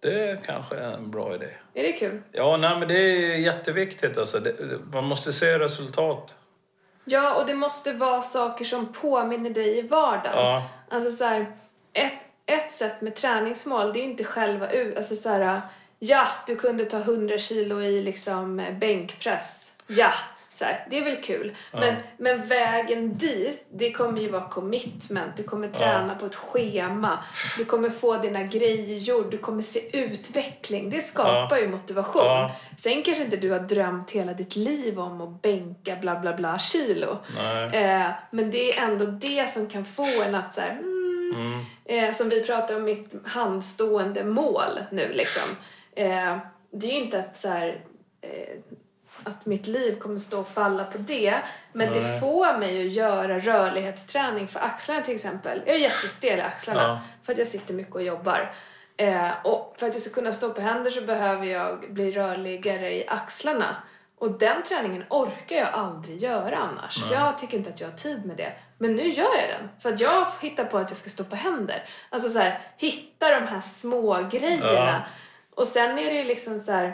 [0.00, 1.48] Det kanske är en bra idé.
[1.74, 2.22] Är det kul?
[2.32, 4.18] Ja, nej, men det är jätteviktigt.
[4.18, 4.40] Alltså.
[4.40, 4.54] Det,
[4.92, 6.34] man måste se resultat.
[7.04, 10.38] Ja, och det måste vara saker som påminner dig i vardagen.
[10.38, 10.62] Ja.
[10.88, 11.46] Alltså så här,
[11.92, 12.12] ett,
[12.46, 15.60] ett sätt med träningsmål, det är inte själva alltså så här,
[16.04, 19.72] ja, du kunde ta 100 kilo i liksom eh, bänkpress.
[19.86, 20.12] Ja,
[20.54, 21.56] så här, det är väl kul.
[21.72, 25.36] Men, men vägen dit, det kommer ju vara commitment.
[25.36, 27.24] Du kommer träna på ett schema.
[27.58, 29.30] Du kommer få dina grejer gjord.
[29.30, 30.90] Du kommer se utveckling.
[30.90, 32.24] Det skapar ju motivation.
[32.24, 32.56] Ja.
[32.78, 36.58] Sen kanske inte du har drömt hela ditt liv om att bänka bla bla bla
[36.58, 37.18] kilo.
[37.72, 42.12] Eh, men det är ändå det som kan få en att så här, mm, eh,
[42.12, 45.56] som vi pratar om mitt handstående mål nu liksom.
[45.96, 46.38] Eh,
[46.70, 47.80] det är ju inte att så här,
[48.20, 48.58] eh,
[49.24, 51.34] att mitt liv kommer stå och falla på det.
[51.72, 52.20] Men det Nej.
[52.20, 55.62] får mig att göra rörlighetsträning för axlarna till exempel.
[55.66, 57.00] Jag är jättestel i axlarna Ja.
[57.22, 58.54] för att jag sitter mycket och jobbar.
[58.96, 62.94] Eh, och för att jag ska kunna stå på händer så behöver jag bli rörligare
[62.96, 63.76] i axlarna.
[64.18, 67.04] Och den träningen orkar jag aldrig göra annars.
[67.04, 68.52] För jag tycker inte att jag har tid med det.
[68.78, 69.68] Men nu gör jag den.
[69.80, 71.84] För att jag hittar på att jag ska stå på händer.
[72.10, 75.06] Alltså så här, hitta de här små grejerna.
[75.54, 76.86] Och sen är det ju liksom så här,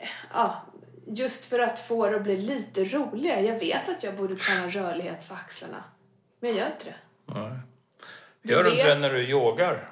[0.00, 0.62] eh, ja,
[1.06, 3.40] just för att få det att bli lite roligare.
[3.40, 5.84] Jag vet att jag borde träna rörlighet för axlarna.
[6.40, 6.94] Men jag gör inte det.
[7.34, 7.58] Nej.
[8.42, 9.90] Du Gör du inte det när du yogar?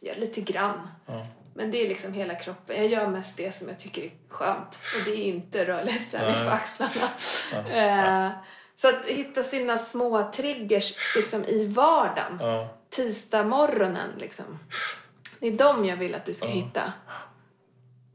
[0.00, 0.88] Ja, lite grann.
[1.06, 1.26] Ja.
[1.54, 2.76] Men det är liksom hela kroppen.
[2.76, 4.78] Jag gör mest det som jag tycker är skönt.
[4.98, 6.92] Och det är inte rörlighetsträning för axlarna.
[7.70, 8.30] Eh,
[8.74, 12.38] så att hitta sina små triggers liksom i vardagen.
[12.40, 12.68] Ja.
[12.90, 14.58] Tisdag morgonen liksom.
[15.40, 16.92] Det är de jag vill att du ska hitta.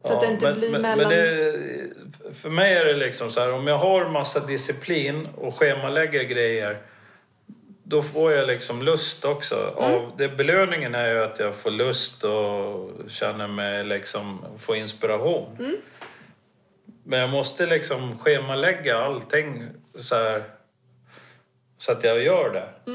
[0.01, 0.97] Så att det inte men, blir men, mellan...
[0.97, 5.55] Men det, för mig är det liksom så här, om jag har massa disciplin och
[5.55, 6.77] schemalägger grejer
[7.83, 9.55] då får jag liksom lust också.
[9.55, 9.93] Mm.
[9.93, 15.57] Av, det, belöningen är ju att jag får lust och känner mig liksom, får inspiration.
[15.59, 15.75] Mm.
[17.03, 19.67] Men jag måste liksom schemalägga allting
[19.99, 20.43] så här
[21.77, 22.91] så att jag gör det.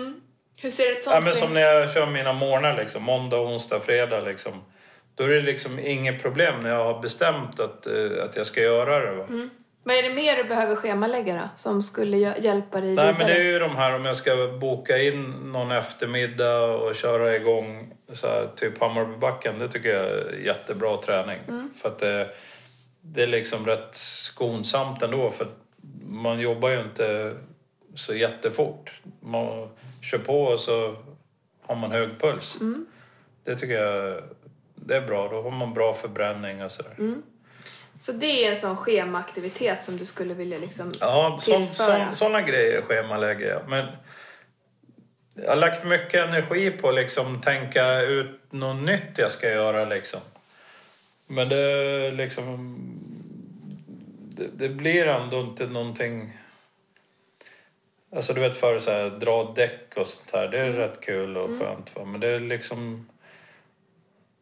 [0.62, 3.81] Hur ser ett sånt Ja, men som när jag kör mina morgnar, liksom, måndag, onsdag,
[3.81, 4.21] fredag.
[4.21, 4.53] Liksom.
[5.14, 8.61] Då är det liksom inget problem när jag har bestämt att, eh, att jag ska
[8.61, 9.12] göra det.
[9.16, 9.25] Va?
[9.29, 9.51] Mm.
[9.83, 11.49] Vad är det mer du behöver schemalägga då?
[11.57, 13.14] Som skulle hj- hjälpa dig Nej, vidare?
[13.18, 17.37] men det är ju de här om jag ska boka in någon eftermiddag och köra
[17.37, 19.59] igång så här, typ Hammarbybacken.
[19.59, 21.38] Det tycker jag är jättebra träning.
[21.49, 21.71] Mm.
[21.83, 22.29] För att det,
[23.01, 25.31] det är liksom rätt skonsamt ändå.
[25.31, 25.47] För
[26.09, 27.35] man jobbar ju inte
[27.94, 28.92] så jättefort.
[29.21, 29.68] Man
[30.09, 30.97] kör på och så
[31.62, 32.61] har man hög puls.
[32.61, 32.87] Mm.
[33.44, 34.23] Det tycker jag
[34.75, 35.29] det är bra.
[35.29, 36.94] Då har man bra förbränning och sådär.
[36.99, 37.23] Mm.
[38.01, 42.07] Så det är en sån schemaaktivitet som du skulle vilja liksom Ja, tillföra?
[42.07, 43.68] sån, såna grejer schemalägger jag.
[43.68, 43.87] Men
[45.35, 49.85] jag har lagt mycket energi på att liksom tänka ut något nytt jag ska göra.
[49.85, 50.21] Liksom.
[51.27, 52.79] Men det liksom...
[54.37, 56.38] Det, det blir ändå inte någonting...
[58.16, 60.49] Alltså du vet förr så här, dra däck och sånt här.
[60.49, 61.97] Det är rätt kul och skönt.
[61.97, 62.05] Va?
[62.05, 63.09] Men det är liksom...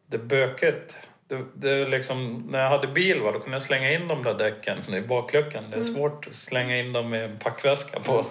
[0.07, 0.97] Det är bökigt.
[1.27, 4.23] Det, det är liksom, när jag hade bil va, då kunde jag slänga in de
[4.23, 5.63] där däcken i bakluckan.
[5.71, 8.25] Det är svårt att slänga in dem i en packväska på,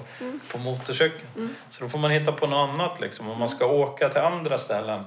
[0.52, 1.54] på motorcykeln.
[1.70, 3.28] Så då får man hitta på något annat liksom.
[3.28, 5.04] Om man ska åka till andra ställen.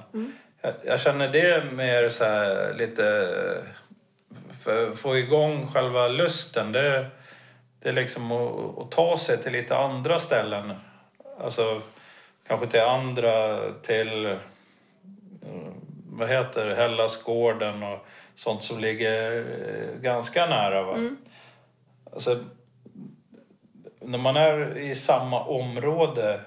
[0.62, 3.02] Jag, jag känner det mer så här lite...
[4.64, 6.72] För få igång själva lusten.
[6.72, 7.06] Det,
[7.80, 10.72] det är liksom att, att ta sig till lite andra ställen.
[11.40, 11.82] Alltså
[12.46, 14.36] kanske till andra, till eh,
[16.06, 20.82] vad heter Hellasgården och sånt som ligger eh, ganska nära.
[20.82, 21.10] Va?
[22.12, 22.38] Alltså,
[24.00, 26.40] när man är i samma område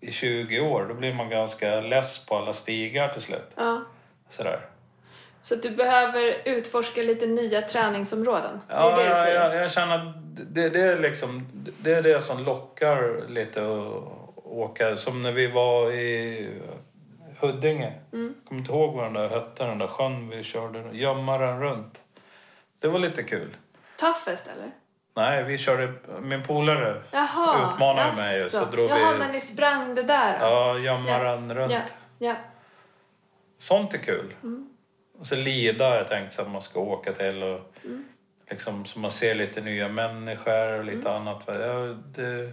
[0.00, 3.50] i 20 år då blir man ganska less på alla stigar till slut.
[3.56, 3.82] Ja.
[4.28, 4.69] Sådär.
[5.42, 8.60] Så du behöver utforska lite nya träningsområden?
[8.68, 10.14] Det är Ja, det du jag, jag, jag känner att
[10.54, 11.46] det, det, är liksom,
[11.78, 14.02] det är det som lockar lite att
[14.44, 14.96] åka.
[14.96, 16.48] Som när vi var i
[17.40, 17.92] Huddinge.
[18.12, 18.34] Mm.
[18.48, 20.84] Kommer inte ihåg vad den där hette, den där sjön vi körde.
[20.92, 22.00] Gömmaren runt.
[22.78, 23.56] Det var lite kul.
[23.96, 24.70] Toughest eller?
[25.14, 25.92] Nej, vi körde...
[26.20, 27.72] Min polare Jaha.
[27.74, 28.58] utmanade mig ju, jaså.
[28.58, 29.18] så drog Jaha, vi...
[29.18, 30.38] när ni sprang det där.
[30.38, 30.46] då.
[30.46, 31.72] Ja, Gömmaren runt.
[31.72, 31.80] ja.
[32.18, 32.34] ja.
[33.58, 34.34] Sånt är kul.
[34.42, 34.69] Mm.
[35.20, 38.04] Och så Lida har jag tänkt så att man ska åka till och Mm.
[38.50, 41.12] liksom så man ser lite nya människor och lite Mm.
[41.28, 41.42] annat.
[41.46, 42.52] Ja, det...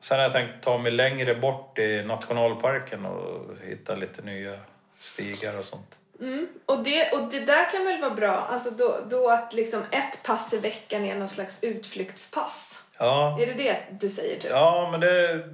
[0.00, 4.52] Sen har jag tänkt ta mig längre bort i nationalparken och hitta lite nya
[5.00, 5.98] stigar och sånt.
[6.20, 6.48] Mm.
[6.66, 8.36] Och, det, och det där kan väl vara bra?
[8.50, 12.84] Alltså då, då att liksom ett pass i veckan är någon slags utflyktspass.
[12.98, 14.50] Ja, Är det det du säger typ?
[14.50, 15.44] ja men det,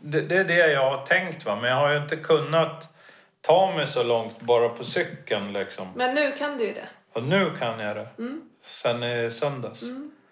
[0.00, 1.56] det, det är det jag har tänkt va.
[1.56, 2.88] Men jag har ju inte kunnat
[3.40, 5.88] ta mig så långt bara på cykeln liksom.
[5.94, 6.88] Men nu kan du ju det.
[7.12, 8.08] Och nu kan jag det.
[8.18, 8.42] Mm.
[8.62, 9.84] Sen i söndags.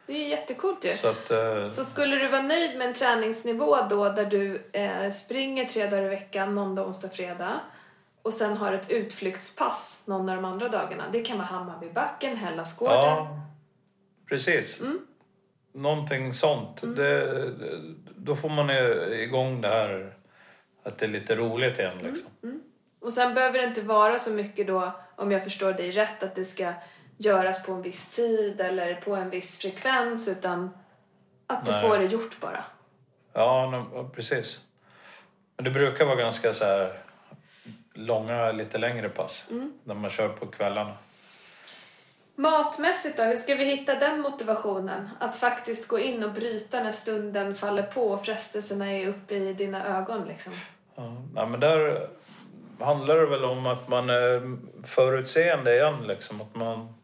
[0.06, 0.96] Det är jättecoolt ju.
[0.96, 1.30] Så att...
[1.30, 5.86] eh, Så skulle du vara nöjd med en träningsnivå då där du eh, springer tre
[5.86, 7.60] dagar i veckan, måndag, onsdag, fredag
[8.22, 11.04] och sen har ett utflyktspass någon av de andra dagarna.
[11.12, 12.96] Det kan vara Hammarbybacken, Hellasgården.
[12.96, 13.40] Ja,
[14.28, 14.80] precis.
[14.80, 14.98] Mm.
[15.72, 16.82] Någonting sånt.
[16.96, 17.52] Det,
[18.16, 18.70] då får man
[19.12, 20.14] igång det här
[20.82, 21.92] att det är lite roligt igen.
[21.92, 22.06] Mm.
[22.06, 22.30] Liksom.
[23.00, 26.34] Och sen behöver det inte vara så mycket då, om jag förstår dig rätt, att
[26.34, 26.72] det ska
[27.16, 30.70] göras på en viss tid eller på en viss frekvens utan
[31.46, 31.82] att du Nej.
[31.82, 32.64] får det gjort bara.
[33.32, 34.58] Ja, no, precis.
[35.56, 36.98] Men det brukar vara ganska så här
[37.94, 39.72] långa, lite längre pass Mm.
[39.84, 40.94] när man kör på kvällarna.
[42.34, 45.08] Matmässigt då, hur ska vi hitta den motivationen?
[45.20, 49.52] Att faktiskt gå in och bryta när stunden faller på och frestelserna är uppe i
[49.52, 50.52] dina ögon liksom.
[51.34, 52.08] Ja, men där
[52.80, 55.94] handlar det väl om att man är förutseende igen.
[56.06, 56.40] Liksom.
[56.40, 56.94] Att man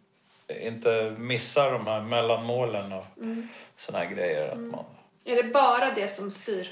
[0.49, 3.49] inte missar de här mellanmålen och Mm.
[3.77, 4.49] såna här grejer.
[4.49, 4.85] Att man,
[5.25, 6.69] Är det bara det som styr?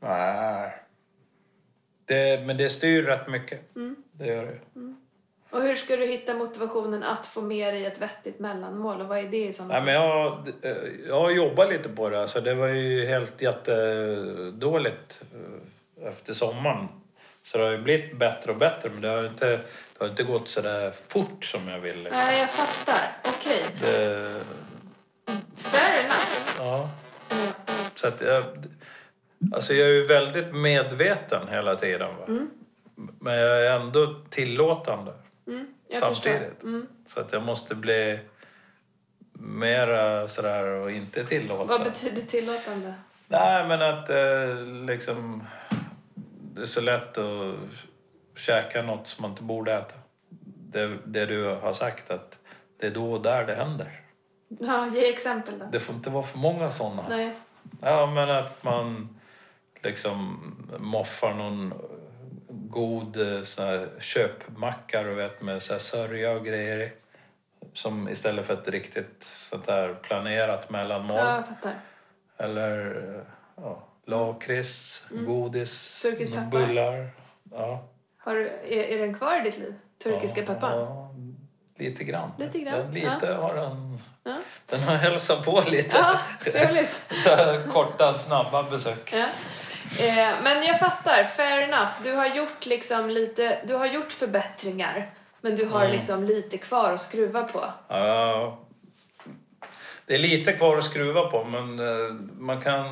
[0.00, 0.72] nej.
[2.04, 3.76] Det, men det styr rätt mycket.
[3.76, 3.96] Mm.
[4.12, 4.58] Det gör det.
[5.50, 9.18] Och hur ska du hitta motivationen att få med dig ett vettigt mellanmål och vad
[9.18, 10.48] är det i sådana Nej, men jag,
[11.08, 12.20] jag har jobbat lite på det.
[12.20, 16.88] Alltså, det var ju helt jättedåligt eh, efter sommaren.
[17.46, 19.60] Så det har ju blivit bättre och bättre men det har inte, det
[19.98, 22.10] har inte gått så där fort som jag ville.
[22.10, 23.08] Nej, jag fattar.
[23.24, 23.64] Okej.
[23.80, 24.40] Det,
[25.56, 26.56] Fair enough.
[26.58, 26.90] ja.
[27.94, 28.44] Så att jag,
[29.52, 32.16] alltså jag är ju väldigt medveten hela tiden.
[32.16, 32.26] Va?
[33.20, 35.12] Men jag är ändå tillåtande
[35.46, 35.66] Mm,
[36.00, 36.62] samtidigt.
[36.62, 36.86] Mm.
[37.06, 38.18] Så att jag måste bli
[39.32, 41.72] mera sådär och inte tillåtande.
[41.72, 42.94] Vad betyder tillåtande?
[43.28, 44.56] Nej, men att eh,
[44.86, 45.42] liksom...
[46.56, 47.54] Det är så lätt att
[48.34, 49.94] käka något som man inte borde äta.
[50.70, 52.38] Det, det du har sagt, att
[52.80, 54.00] det är då och där det händer.
[54.48, 55.66] Ja, ge exempel då.
[55.72, 57.04] Det får inte vara för många sådana.
[57.08, 57.34] Nej.
[57.80, 59.18] Ja, men att man
[59.82, 60.40] liksom
[60.78, 61.74] moffar någon
[62.48, 66.92] god eh, sån här köpmacka du vet, med så här sörja och grejer i.
[67.72, 71.16] Som istället för ett riktigt sånt här planerat mellanmål.
[71.16, 71.74] Ja, jag fattar.
[72.36, 73.24] Eller
[73.56, 76.12] ja, lakrits, godis, Mm.
[76.14, 76.66] Turkisk några peppar.
[76.66, 77.10] bullar.
[77.52, 77.84] Ja.
[78.18, 79.74] Har du, är, är den kvar i ditt liv?
[80.04, 80.78] Turkiska ja, pepparn?
[80.78, 81.14] Ja,
[81.78, 82.30] lite grann.
[82.38, 83.98] Lite grann, Den, lite har den...
[84.24, 84.36] Ja.
[84.66, 85.96] Den har hälsat på lite.
[85.96, 86.18] Ja,
[86.52, 87.00] trevligt.
[87.18, 87.30] Så
[87.72, 89.12] korta, snabba besök.
[89.12, 89.26] Ja.
[90.04, 91.90] Eh, men jag fattar, fair enough.
[92.02, 95.10] Du har gjort liksom lite, du har gjort förbättringar.
[95.40, 95.92] Men du har Mm.
[95.96, 97.64] liksom lite kvar att skruva på.
[97.88, 98.58] Ja,
[100.06, 102.84] det är lite kvar att skruva på, men eh, man kan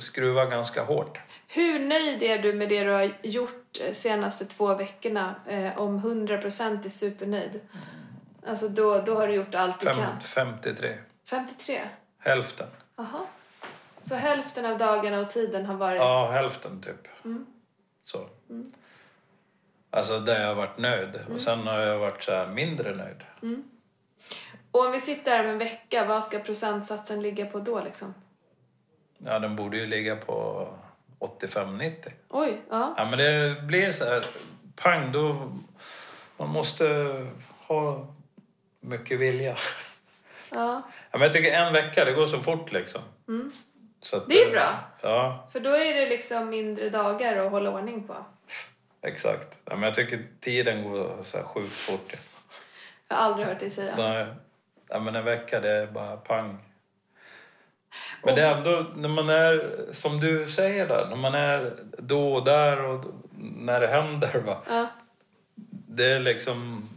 [0.00, 1.18] skruva ganska hårt.
[1.48, 5.34] Hur nöjd är du med det du har gjort eh, senaste två veckorna?
[5.46, 7.60] Eh, om 100% är supernöjd.
[8.46, 10.20] Alltså då, då har du gjort allt du Fem, kan.
[10.20, 10.98] 53.
[11.24, 11.80] 53?
[12.18, 12.66] Hälften.
[12.96, 13.26] Jaha.
[14.02, 16.00] Så hälften av dagarna och tiden har varit...
[16.00, 17.24] Ja, hälften typ.
[17.24, 17.46] Mm.
[18.04, 18.28] Så.
[19.90, 21.16] Alltså där jag har varit nöjd.
[21.16, 21.32] Mm.
[21.34, 23.22] Och sen har jag varit så mindre nöjd.
[24.70, 28.14] Och om vi sitter här om en vecka, vad ska procentsatsen ligga på då liksom?
[29.18, 30.68] Ja, den borde ju ligga på
[31.18, 32.10] 85-90.
[32.28, 32.94] Oj, ja.
[32.96, 34.24] Ja, men det blir så här,
[34.76, 35.52] pang, då...
[36.38, 36.86] Man måste
[37.66, 38.06] ha
[38.80, 39.56] mycket vilja.
[40.50, 40.82] ja.
[41.10, 43.00] Ja, men jag tycker en vecka, det går så fort liksom.
[44.00, 44.36] Så att, Mm.
[44.36, 44.80] Det är eh, bra.
[45.00, 48.16] Ja, För då är det liksom mindre dagar att hålla ordning på.
[49.02, 49.58] exakt.
[49.64, 52.12] Ja, men jag tycker tiden går så här sjukt fort.
[53.08, 53.94] Jag har aldrig hört dig säga.
[53.96, 54.26] Nej.
[54.88, 56.58] Ja, men en vecka, det är bara pang.
[58.26, 59.62] Men det är ändå, när man är,
[59.92, 63.04] som du säger där, när man är då och där och
[63.38, 64.40] när det händer.
[64.46, 64.56] Va?
[64.68, 64.86] Ja.
[65.88, 66.88] Det är liksom...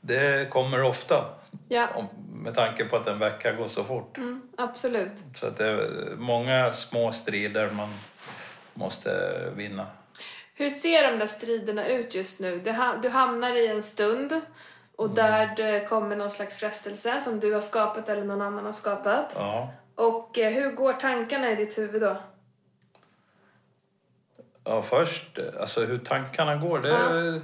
[0.00, 1.24] Det kommer ofta.
[1.68, 1.88] Ja,
[2.32, 4.16] med tanke på att en vecka går så fort.
[4.18, 5.12] mm, absolut.
[5.34, 7.88] Så att det är många små strider man
[8.74, 9.86] måste vinna.
[10.54, 12.58] Hur ser de där striderna ut just nu?
[12.58, 14.40] Du, ha- du hamnar i en stund
[14.96, 18.72] och där det kommer någon slags frestelse som du har skapat eller någon annan har
[18.72, 19.32] skapat.
[19.34, 19.72] Ja.
[19.98, 22.16] Och eh, hur går tankarna i ditt huvud då?
[24.64, 27.40] Ja, först, alltså hur tankarna går, det är...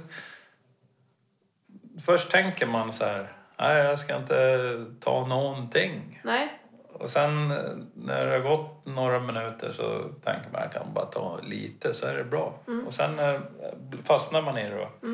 [2.05, 6.21] Först tänker man så här, nej jag ska inte ta någonting.
[6.23, 6.59] Nej?
[6.93, 7.57] Och sen eh,
[7.93, 12.05] när det har gått några minuter så tänker man, jag kan bara ta lite så
[12.05, 12.59] är det bra.
[12.87, 13.39] Och sen eh,
[14.03, 15.09] fastnar man i det då.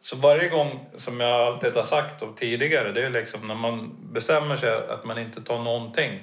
[0.00, 3.96] Så varje gång, som jag alltid har sagt och tidigare, det är liksom när man
[4.12, 6.22] bestämmer sig att man inte tar någonting,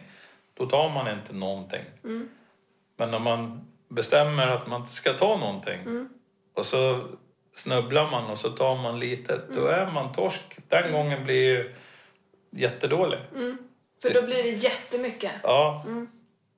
[0.60, 1.84] då tar man inte någonting.
[2.98, 6.08] Men när man bestämmer att man inte ska ta någonting
[6.54, 7.02] och så
[7.56, 10.58] snubblar man och så tar man lite, då är man torsk.
[10.68, 11.76] Den gången blir ju
[12.50, 13.20] jättedålig.
[14.02, 15.32] För då blir det jättemycket.
[15.44, 15.86] Ja.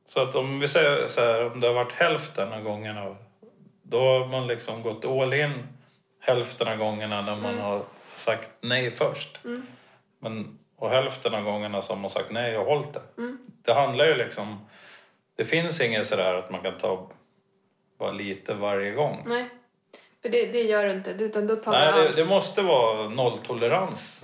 [0.07, 3.15] Så att om vi säger så här, om det har varit hälften av gångerna,
[3.83, 5.67] då har man liksom gått all in
[6.19, 7.81] hälften av gångerna när man har
[8.15, 9.39] sagt nej först.
[10.19, 13.01] Men, och hälften av gångerna som man sagt nej och hållit det.
[13.65, 14.65] Det handlar ju liksom,
[15.35, 17.09] det finns inget sådär att man kan ta
[17.99, 19.23] bara lite varje gång.
[19.27, 19.49] Nej.
[20.21, 22.15] För det, det gör du inte, utan då tar Nej, det, allt.
[22.15, 24.23] det måste vara nolltolerans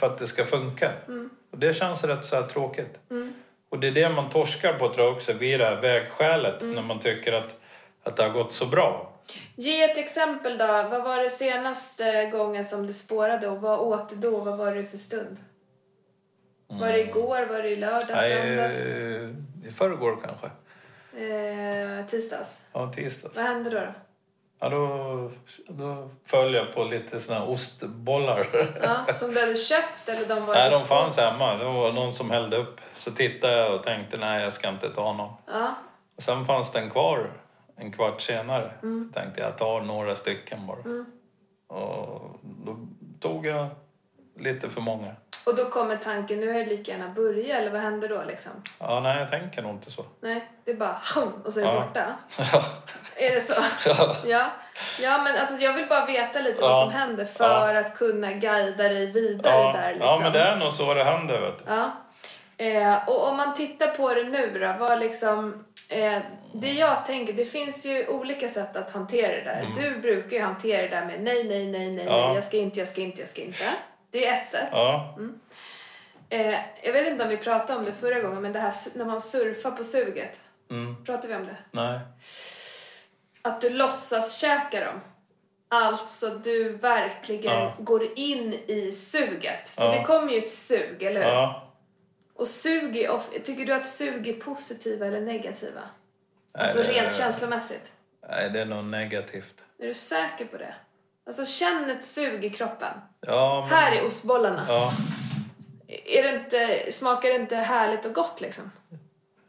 [0.00, 0.92] för att det ska funka.
[1.08, 1.30] Mm.
[1.50, 2.98] Och det känns rätt så tråkigt.
[3.68, 6.74] Och det är det man torskar på tror jag också, vid det här vägskälet, Mm.
[6.74, 7.56] när man tycker att,
[8.02, 9.12] att det har gått så bra.
[9.56, 10.66] Ge ett exempel då.
[10.66, 14.38] Vad var det senaste gången som du spårade och vad åt du då?
[14.38, 15.36] Vad var det för stund?
[16.68, 17.46] Var det igår?
[17.46, 18.10] Var det i lördags?
[18.14, 18.86] Nej, Söndags?
[19.66, 20.46] I förrgår kanske.
[21.24, 22.66] Eh, tisdags?
[22.72, 23.36] Ja, tisdags.
[23.36, 23.76] Vad hände då?
[23.76, 23.92] då?
[24.60, 25.30] Ja, då,
[25.68, 28.46] då föll jag på lite såna här ostbollar.
[28.82, 31.56] Ja, som du hade köpt eller de var nej, de fanns hemma.
[31.56, 32.80] Det var någon som hällde upp.
[32.94, 35.32] Så tittade jag och tänkte nej, jag ska inte ta någon.
[35.46, 35.74] Ja.
[36.16, 37.30] Och sen fanns den kvar
[37.76, 38.70] en kvart senare.
[38.82, 39.08] Mm.
[39.08, 41.04] Så tänkte jag, jag tar några stycken bara.
[41.78, 42.88] Och då
[43.20, 43.68] tog jag
[44.40, 45.12] lite för många.
[45.44, 48.52] Och då kommer tanken, nu är det lika gärna börja eller vad händer då liksom?
[48.78, 50.04] Ja, nej, jag tänker nog inte så.
[50.20, 51.00] Nej, det är bara
[51.44, 51.80] och så är det Ja.
[51.80, 52.16] borta.
[53.16, 53.54] Är det så?
[53.88, 54.14] Ja.
[54.26, 54.50] Ja.
[55.02, 56.82] ja, men alltså jag vill bara veta lite vad Ja.
[56.82, 60.08] som händer för att kunna guida dig vidare där liksom.
[60.08, 61.40] ja, men det är nog så det händer.
[61.40, 61.64] Vet du.
[61.72, 61.92] Ja.
[62.56, 65.64] Eh, och om man tittar på det nu då, vad liksom...
[65.88, 66.18] Eh,
[66.54, 69.68] det jag tänker, det finns ju olika sätt att hantera det där.
[69.76, 72.20] Du brukar ju hantera det där med nej, nej, nej, nej, Mm.
[72.20, 73.64] Nej, jag ska inte, jag ska inte, jag ska inte.
[74.10, 74.68] Det är ett sätt.
[74.72, 75.18] Ja,
[76.30, 79.04] Eh, jag vet inte om vi pratade om det förra gången, men det här när
[79.04, 80.40] man surfar på suget.
[80.70, 81.56] mm, Pratade vi om det?
[81.70, 82.00] nej.
[83.42, 85.00] Att du låtsas käka dem.
[85.68, 87.74] Alltså du verkligen Ja.
[87.78, 89.68] går in i suget.
[89.68, 89.90] För Ja.
[89.92, 91.28] det kommer ju ett sug, eller hur?
[91.28, 91.72] Ja.
[92.34, 95.80] Och sug är tycker du att sug är positiva eller negativa?
[96.54, 97.92] Nej, Alltså rent känslomässigt.
[98.28, 99.64] Nej, det är nog negativt.
[99.78, 100.74] Är du säker på det?
[101.28, 102.92] Alltså känn ett sug i kroppen.
[103.20, 104.66] Ja, men, Här är ostbollarna.
[104.68, 104.92] ja,
[106.04, 108.70] Är det inte, smakar det inte härligt och gott liksom?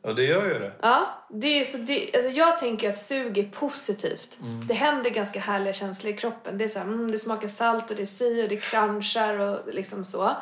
[0.01, 0.71] och det gör ju det.
[0.81, 4.37] Ja, det är så det, alltså jag tänker att sug är positivt.
[4.41, 4.67] Mm.
[4.67, 6.57] Det händer ganska härliga känslor i kroppen.
[6.57, 9.39] Det är så här, mm, det smakar salt och det är si och det crunchar
[9.39, 10.35] och liksom så.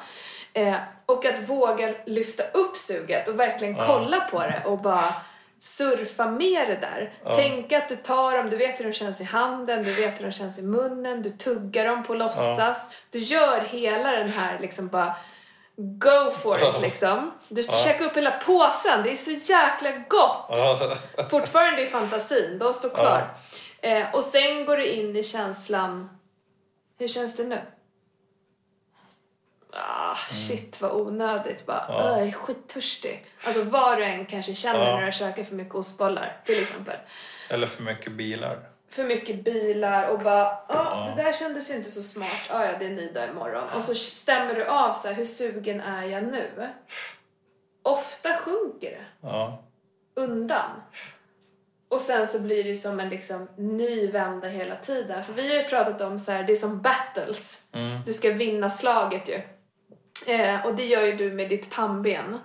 [0.54, 5.13] Eh, och att våga lyfta upp suget och verkligen kolla på det och bara
[5.60, 7.13] surfa med det där.
[7.36, 10.26] Tänk att du tar dem, du vet hur de känns i handen, du vet hur
[10.26, 12.96] de känns i munnen, du tuggar dem på låtsas.
[13.10, 15.15] Du gör hela den här liksom bara
[15.80, 17.32] Go for it liksom.
[17.48, 20.46] Du käkar upp hela påsen, det är så jäkla gott!
[20.50, 20.80] Ja,
[21.30, 23.34] Fortfarande i fantasin, de står kvar.
[23.82, 26.10] Eh, och sen går du in i känslan,
[27.00, 27.62] hur känns det nu?
[30.12, 31.86] Ah, shit vad onödigt bara.
[31.86, 31.96] Mm.
[31.96, 32.12] Ja.
[32.12, 33.26] "Åh, Jag är skittörstig.
[33.46, 35.00] Alltså vad du än kanske känner Ja.
[35.00, 36.96] när du käkar för mycket ostbollar till exempel.
[37.50, 38.60] eller för mycket bilar.
[38.89, 42.48] För mycket bilar och bara, ah, det där kändes ju inte så smart.
[42.50, 43.70] Ah, ja, det är en ny dag imorgon.
[43.76, 46.70] Och så stämmer du av så här, hur sugen är jag nu?
[47.84, 49.63] Ofta sjunker det Ja,
[50.15, 50.70] undan.
[51.89, 55.24] Och sen så blir det som en liksom ny vända hela tiden.
[55.24, 57.63] För vi har ju pratat om så här, det är som battles.
[57.74, 58.00] Mm.
[58.06, 59.41] Du ska vinna slaget ju.
[60.28, 62.40] Eh, och det gör ju du med ditt pannben.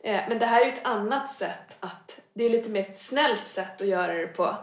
[0.00, 2.96] Eh, men det här är ju ett annat sätt att, det är lite mer ett
[2.96, 4.56] snällt sätt att göra det på.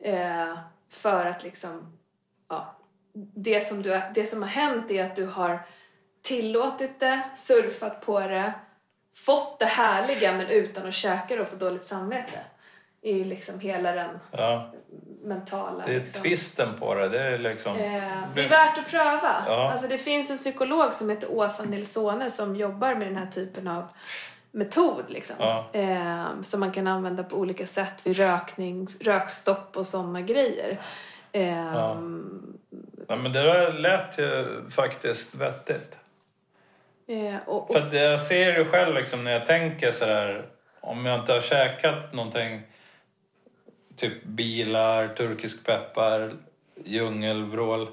[0.00, 0.58] Eh,
[0.90, 1.98] för att liksom,
[2.48, 2.76] ja,
[3.34, 5.60] det som, du, det som har hänt är att du har
[6.22, 8.52] tillåtit det, surfat på det,
[9.16, 12.38] fått det härliga men utan att käka det och få dåligt samvete.
[13.00, 14.72] I liksom hela den ja.
[15.26, 15.82] Mentala...
[15.86, 16.22] Det är liksom.
[16.22, 17.08] twisten på det.
[17.08, 17.76] Det är liksom...
[17.76, 18.02] Eh,
[18.34, 19.44] det är värt att pröva.
[19.46, 19.70] Ja.
[19.72, 23.68] Alltså det finns en psykolog som heter Åsa Nilssone som jobbar med den här typen
[23.68, 23.88] av
[24.50, 25.36] metod liksom.
[25.38, 25.70] Ja.
[25.72, 30.80] Eh, som man kan använda på olika sätt vid rökning, rökstopp och sådana grejer.
[31.32, 32.52] Ehm,
[33.08, 35.98] Ja, men det där lät ju faktiskt vettigt.
[37.08, 40.46] eh, och, och, För jag ser ju själv liksom när jag tänker så här,
[40.80, 42.62] om jag inte har käkat någonting,
[43.96, 46.34] typ bilar, turkisk peppar,
[46.84, 47.88] djungelvrål.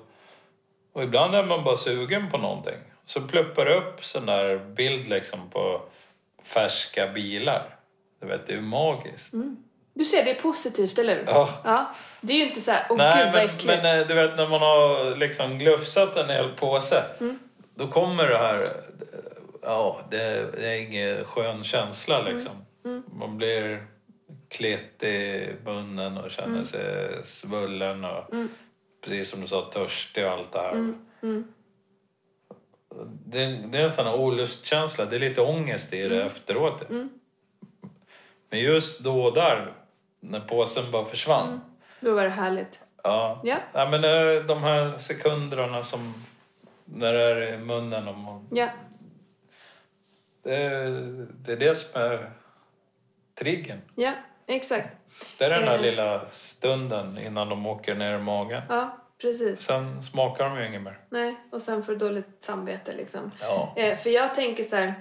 [0.94, 2.78] Och ibland är man bara sugen på någonting.
[3.06, 5.82] Så pluppar det upp sån där bild liksom på
[6.44, 7.76] färska bilar.
[8.22, 9.34] Du vet, det är ju magiskt.
[9.94, 11.24] du ser det positivt, eller hur?
[11.28, 11.50] Ja.
[11.64, 11.96] Ja.
[12.22, 13.66] Det är ju inte så här, åh Nej, gud vad men, äckligt.
[13.84, 17.04] men eh, du vet när man har liksom glufsat en hel påse.
[17.20, 17.40] Mm.
[17.76, 18.70] Då kommer det här,
[19.62, 22.34] ja det, det är ingen skön känsla Mm.
[22.34, 22.52] liksom.
[23.20, 23.88] Man blir
[24.54, 26.66] kletig i munnen och känner Mm.
[26.66, 28.24] sig svullen och
[29.02, 30.72] precis som du sa törstig och allt det här.
[31.22, 31.44] Mm.
[33.26, 36.26] Det, det är en sån här olustkänsla, det är lite ångest i det Mm.
[36.28, 36.90] efteråt.
[38.50, 39.74] Men just då och där,
[40.20, 41.62] när påsen bara försvann.
[42.00, 42.80] Då var det härligt.
[43.04, 43.42] Ja.
[43.44, 43.58] Ja.
[43.74, 44.02] ja men
[44.48, 46.14] de här sekunderna som
[46.86, 48.08] när det är i munnen.
[48.08, 48.70] Och Ja.
[50.44, 50.58] det,
[51.46, 52.32] det är det som är
[53.36, 53.82] triggern.
[53.96, 54.14] Ja,
[54.48, 54.88] exakt.
[55.38, 55.82] Det är den här Eh.
[55.82, 58.62] lilla stunden innan de åker ner i magen.
[58.70, 59.60] Ja, precis.
[59.62, 61.00] Sen smakar de ju inget mer.
[61.10, 63.32] Nej, och sen får du dåligt samvete liksom.
[63.42, 63.74] Ja.
[63.76, 64.94] Eh, för jag tänker så här.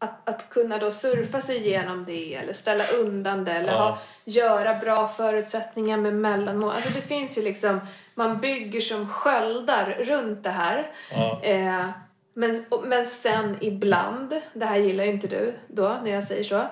[0.00, 3.78] Att, att kunna då surfa sig igenom det eller ställa undan det eller Ja.
[3.78, 6.70] ha, göra bra förutsättningar med mellanmål.
[6.70, 7.80] Alltså det finns ju liksom,
[8.14, 10.86] man bygger som sköldar runt det här.
[11.12, 11.40] Ja.
[11.42, 11.86] Eh,
[12.34, 16.62] men, men sen ibland, det här gillar ju inte du då när jag säger så,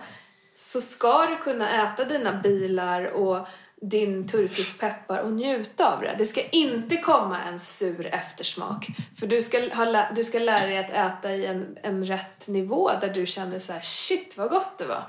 [0.56, 3.48] så ska du kunna äta dina bilar och
[3.80, 6.14] din turkisk peppar och njuta av det.
[6.18, 8.86] Det ska inte komma en sur eftersmak.
[9.20, 12.90] För du ska, ha, du ska lära dig att äta i en, en rätt nivå
[13.00, 15.04] där du känner så här: shit vad gott det var.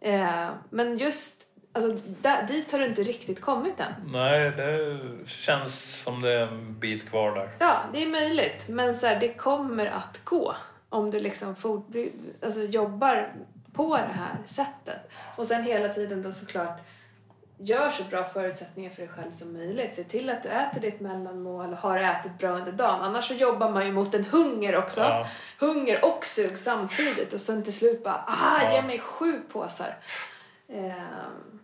[0.00, 3.92] Eh, men just, alltså där, dit har du inte riktigt kommit än.
[4.12, 7.50] Nej, det känns som det är en bit kvar där.
[7.58, 8.66] Ja, det är möjligt.
[8.68, 10.56] Men så här, det kommer att gå
[10.88, 11.54] om du liksom
[12.42, 13.32] alltså, jobbar
[13.76, 15.10] på det här sättet.
[15.36, 16.78] Och sen hela tiden då såklart
[17.58, 19.94] gör så bra förutsättningar för dig själv som möjligt.
[19.94, 23.00] Se till att du äter ditt mellanmål och har ätit bra under dagen.
[23.00, 25.00] Annars så jobbar man ju mot en hunger också.
[25.00, 25.26] Ja.
[25.60, 28.72] Hunger och sug samtidigt och sen till slut bara ah, Ja.
[28.74, 29.96] ge mig sju påsar.
[30.72, 31.60] Ehm,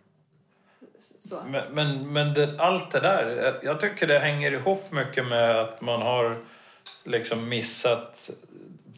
[1.18, 1.42] så.
[1.46, 5.56] Men, men, men det, allt det där, jag- jag tycker det hänger ihop mycket med
[5.56, 6.36] att man har
[7.04, 8.30] liksom missat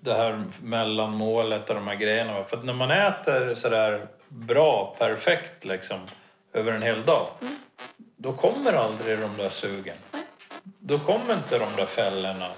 [0.05, 2.45] det här mellanmålet och de här grejerna.
[2.45, 5.99] För när man äter sådär bra, perfekt liksom
[6.53, 7.27] över en hel dag,
[8.17, 9.97] då kommer aldrig de där sugen.
[10.63, 12.49] Då kommer inte de där fällorna.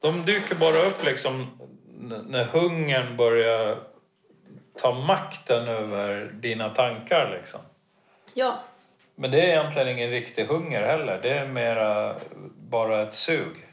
[0.00, 1.60] De dyker bara upp liksom
[2.26, 3.76] när hungern börjar
[4.82, 7.60] ta makten över dina tankar liksom.
[8.34, 8.58] Ja,
[9.14, 11.20] Men det är egentligen ingen riktig hunger heller.
[11.22, 12.14] Det är mera
[12.56, 13.67] bara ett sug.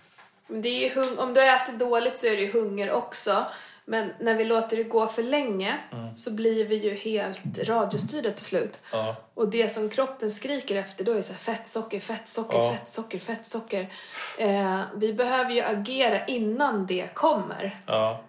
[0.48, 3.46] Det är ju om du äter dåligt så är det ju hunger också.
[3.88, 5.78] Men när vi låter det gå för länge
[6.16, 8.80] så blir vi ju helt radiostyrda till slut.
[8.92, 9.16] Ja.
[9.34, 12.72] Och det som kroppen skriker efter då är så här fettsocker, fettsocker, Ja.
[12.78, 13.94] fettsocker, fettsocker.
[14.38, 17.82] Eh, vi behöver ju agera innan det kommer.
[17.88, 18.22] Ja.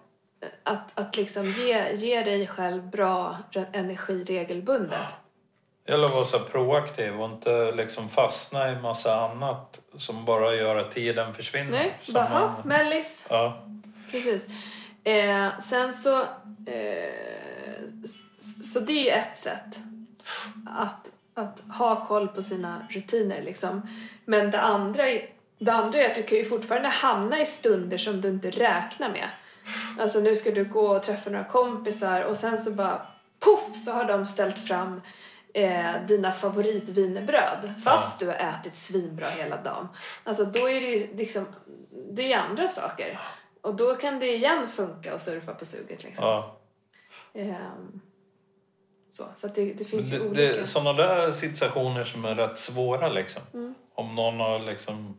[0.63, 3.37] Att, att liksom ge, ge dig själv bra
[3.73, 5.15] energi regelbundet.
[5.87, 10.55] Det gäller att vara så proaktiv och inte liksom fastna i massa annat som bara
[10.55, 11.71] gör att tiden försvinner.
[11.71, 13.25] Nej, Som bara, man- "Ha, mellis.
[13.29, 13.65] Ja.
[14.11, 14.47] Precis.
[15.03, 16.21] Eh, sen så...
[16.65, 17.09] Eh,
[18.63, 19.79] så det är ju ett sätt.
[20.77, 23.89] Att, att ha koll på sina rutiner liksom.
[24.25, 25.29] Men det andra, är,
[25.59, 29.09] det andra är att du kan ju fortfarande hamna i stunder som du inte räknar
[29.09, 29.29] med.
[29.99, 33.01] Alltså nu ska du gå och träffa några kompisar och sen så bara
[33.39, 35.01] poff så har de ställt fram
[35.57, 39.87] eh, dina favoritvinerbröd fast du har ätit svinbra hela dagen.
[40.23, 41.45] Alltså då är det ju liksom,
[42.11, 43.19] det är andra saker.
[43.61, 46.25] Och då kan det igen funka att surfa på suget liksom.
[46.25, 46.57] ja.
[47.33, 48.01] Ehm,
[49.09, 50.41] så, så det, det finns ju Det, olika.
[50.41, 53.41] det är sådana där situationer som är rätt svåra liksom.
[53.53, 53.75] Mm.
[53.93, 55.17] Om någon har liksom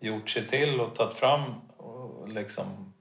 [0.00, 1.42] gjort sig till och tagit fram
[1.76, 2.92] och liksom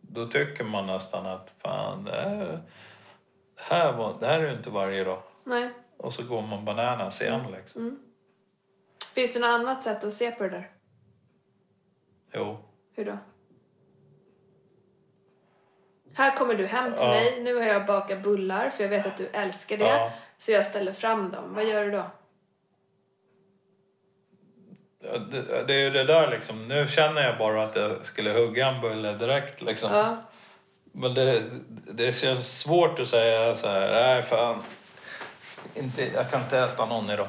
[0.00, 2.60] då tycker man nästan att fan det här,
[3.56, 5.22] det här, var, det här är ju inte varje dag.
[5.44, 5.70] Nej.
[5.96, 7.52] Och så går man bananas igen Mm.
[7.52, 7.98] liksom.
[9.14, 10.70] Finns det något annat sätt att se på det där?
[12.34, 12.58] Jo.
[12.96, 13.18] Hur då?
[16.14, 17.10] Här kommer du hem till Ja.
[17.10, 17.40] mig.
[17.42, 19.84] Nu har jag bakat bullar för jag vet att du älskar det.
[19.84, 20.12] Ja.
[20.38, 21.54] Så jag ställer fram dem.
[21.54, 22.10] Vad gör du då?
[25.30, 26.68] Det, det är ju det där liksom.
[26.68, 29.90] Nu känner jag bara att jag skulle hugga en bulle direkt liksom.
[29.92, 30.16] Ja.
[30.92, 31.42] Men det,
[31.92, 34.62] det känns svårt att säga så här, nej fan.
[35.74, 37.28] Inte, jag kan inte äta någon idag.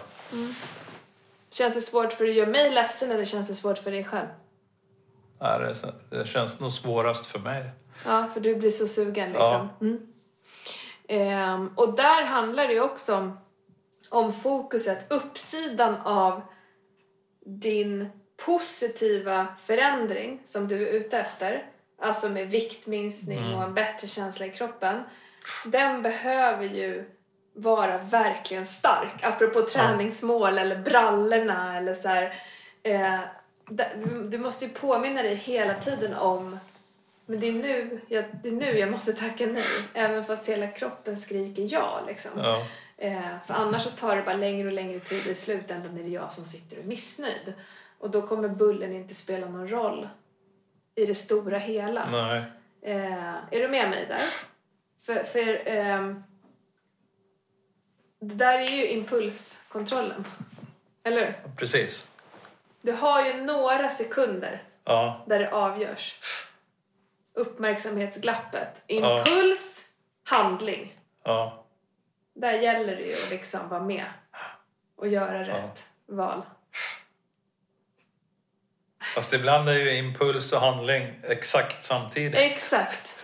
[1.51, 4.27] Känns det svårt för att göra mig ledsen eller känns det svårt för dig själv?
[5.39, 7.69] Nej, det, det känns nog svårast för mig.
[8.05, 9.69] Ja, för du blir så sugen liksom.
[9.81, 10.13] Mm.
[11.07, 13.39] Ehm, och där handlar det också om,
[14.09, 16.41] om fokuset, uppsidan av
[17.45, 18.09] din
[18.45, 21.65] positiva förändring som du är ute efter,
[22.01, 25.03] alltså med viktminskning och en bättre känsla i kroppen,
[25.65, 27.09] den behöver ju
[27.53, 29.23] vara verkligen stark.
[29.23, 32.33] Apropå träningsmål eller brallorna eller så här.
[32.83, 33.19] Eh,
[34.29, 36.59] du måste ju påminna dig hela tiden om
[37.31, 40.67] men det är, nu jag, det är nu jag måste tacka nej, även fast hela
[40.67, 42.03] kroppen skriker ja.
[42.07, 42.31] Liksom.
[42.35, 42.65] Ja.
[42.97, 46.03] Eh, för annars så tar det bara längre och längre tid och i slutändan är
[46.03, 47.53] det jag som sitter och är missnöjd.
[47.99, 50.09] Och då kommer bullen inte spela någon roll
[50.95, 52.01] i det stora hela.
[52.81, 54.21] Eh, är du med mig där?
[55.05, 56.23] För, för ehm,
[58.21, 60.25] det där är ju impulskontrollen.
[61.03, 61.55] Eller hur?
[61.57, 62.07] Precis.
[62.81, 65.23] Du har ju några sekunder Ja.
[65.27, 66.19] där det avgörs.
[67.33, 68.81] Uppmärksamhetsglappet.
[68.87, 69.93] Impuls,
[70.23, 70.95] handling.
[71.23, 71.65] Ja.
[72.33, 74.05] Där gäller det ju att liksom vara med
[74.95, 76.41] och göra rätt val.
[79.15, 82.35] Fast ibland är ju impuls och handling exakt samtidigt.
[82.39, 83.17] Exakt.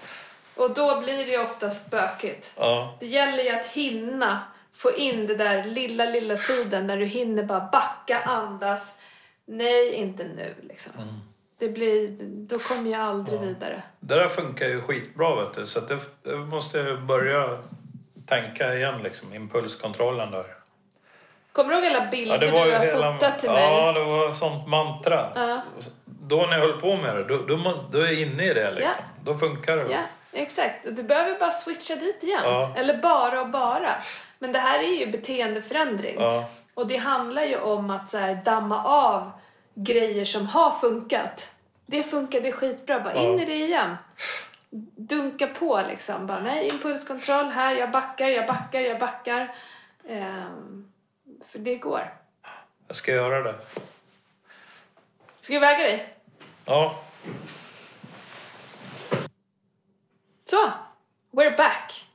[0.55, 2.51] Och då blir det ju oftast bökigt.
[2.57, 2.97] Ja.
[2.99, 4.43] Det gäller ju att hinna
[4.77, 8.97] få in det där lilla, lilla tiden när du hinner bara backa, andas.
[9.45, 10.91] Nej, inte nu liksom.
[11.59, 13.83] Det blir, då kommer jag aldrig vidare.
[13.99, 15.67] Det där funkar ju skitbra vet du.
[15.67, 17.57] Så att det, det måste jag börja
[18.25, 19.33] tänka igen liksom.
[19.33, 20.45] Impulskontrollen där.
[21.51, 23.13] Kommer du ihåg alla bilder Ja, det var du har hela...
[23.13, 23.93] fotat till Ja, mig?
[23.93, 25.25] det var sånt mantra.
[25.35, 25.61] Ja.
[26.05, 28.71] Då när jag höll på med det, då, då, då är jag inne i det
[28.71, 29.03] liksom.
[29.23, 29.87] Då funkar det.
[29.91, 29.99] Ja,
[30.33, 30.75] exakt.
[30.91, 32.41] Du behöver bara switcha dit igen.
[32.43, 32.73] Ja.
[32.77, 33.95] Eller bara och bara.
[34.39, 36.15] Men det här är ju beteendeförändring.
[36.19, 36.49] Ja.
[36.73, 39.31] Och det handlar ju om att så här, damma av
[39.73, 41.47] grejer som har funkat.
[41.85, 43.95] Det funkade skitbra, bara in i det igen.
[44.95, 46.27] Dunka på liksom.
[46.27, 49.55] Bara, nej, impulskontroll här, jag backar, jag backar, jag backar.
[50.07, 50.91] Ehm,
[51.45, 52.13] för det går.
[52.87, 53.55] Jag ska göra det.
[55.41, 56.13] Ska jag väga dig?
[56.65, 56.99] Ja.
[60.45, 60.71] Så,
[61.31, 62.06] we're back.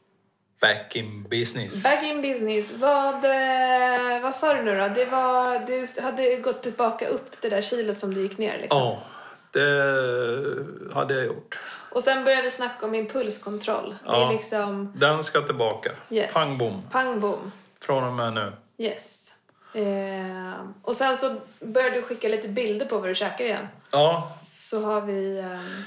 [0.62, 1.82] Back in business.
[1.82, 2.72] Back in business.
[2.72, 4.88] Vad, eh, vad sa du nu då?
[4.88, 8.80] Det var, du hade gått tillbaka upp det där kilot som du gick ner liksom.
[8.80, 9.02] Ja,
[9.50, 11.58] det hade jag gjort.
[11.90, 13.96] Och sen började vi snacka om impulskontroll.
[14.04, 14.30] Det är Ja.
[14.32, 14.92] liksom...
[14.96, 15.90] Den ska tillbaka.
[16.10, 16.32] Yes.
[16.32, 16.82] Pang bom.
[16.90, 17.52] Pang bom.
[17.80, 18.52] Från och med nu.
[18.78, 19.32] Yes.
[19.74, 23.68] Eh, och sen så började du skicka lite bilder på vad du käkar igen.
[23.90, 25.82] Ja, Så har vi ehm,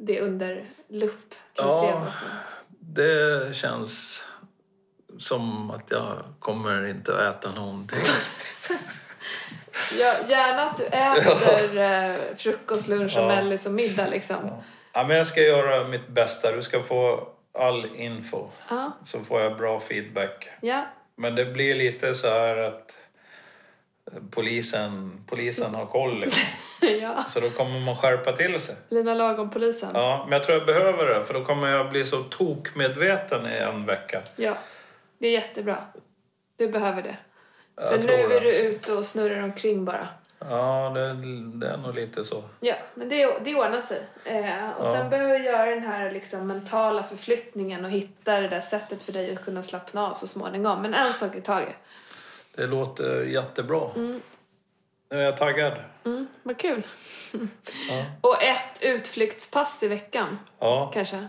[0.00, 1.34] det under lupp.
[1.54, 1.80] Kan Ja.
[1.80, 2.28] se vad som...
[2.96, 4.22] det känns
[5.18, 8.00] som att jag kommer inte att äta någonting.
[9.98, 13.28] Ja, gärna att du äter eh, frukost, lunch och Ja.
[13.28, 14.62] mellis och middag liksom.
[14.92, 16.52] Ja, men jag ska göra mitt bästa.
[16.52, 17.28] Du ska få
[17.58, 18.48] all info.
[18.70, 18.92] Ja.
[19.04, 20.48] Så får jag bra feedback.
[20.62, 20.86] Ja.
[21.16, 22.96] Men det blir lite så här att
[24.30, 26.18] polisen, polisen har koll.
[26.20, 26.42] Liksom.
[27.02, 27.24] ja.
[27.28, 28.76] Så då kommer man skärpa till sig.
[28.88, 29.90] Lina Lagom-polisen.
[29.94, 31.24] Ja, men jag tror jag behöver det.
[31.24, 34.20] För då kommer jag bli så tokmedveten i en vecka.
[34.36, 34.54] Ja,
[35.18, 35.76] det är jättebra.
[36.56, 37.16] Du behöver det.
[37.76, 38.36] Jag För nu det.
[38.36, 40.08] är du ute och snurrar omkring bara.
[40.38, 41.00] Ja, det,
[41.58, 42.42] det är nog lite så.
[42.60, 44.02] Ja, men det, det ordnar sig.
[44.24, 44.92] Eh, och Ja.
[44.92, 49.12] sen behöver vi göra den här liksom, mentala förflyttningen och hitta det där sättet för
[49.12, 50.82] dig att kunna slappna av så småningom.
[50.82, 51.74] Men en sak i taget.
[52.56, 53.90] Det låter jättebra.
[53.96, 54.20] Nu
[55.10, 55.78] är jag taggad.
[56.04, 56.86] Mm, vad kul.
[57.90, 58.04] Ja.
[58.20, 61.28] Och ett utflyktspass i veckan, ja, kanske.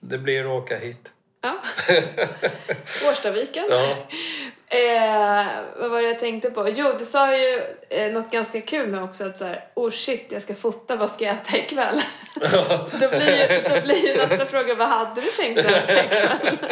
[0.00, 1.12] det blir att åka hit.
[1.40, 1.58] Ja.
[3.10, 3.64] Årstaviken.
[3.70, 3.96] Ja,
[4.70, 5.46] Eh,
[5.76, 6.68] vad var det jag tänkte på?
[6.68, 10.26] Jo, du sa ju eh, något ganska kul med också att så här, oh shit,
[10.28, 12.02] jag ska fota, vad ska jag äta ikväll?
[13.00, 16.66] då, blir ju, då blir ju nästa fråga, vad hade du tänkt äta ikväll?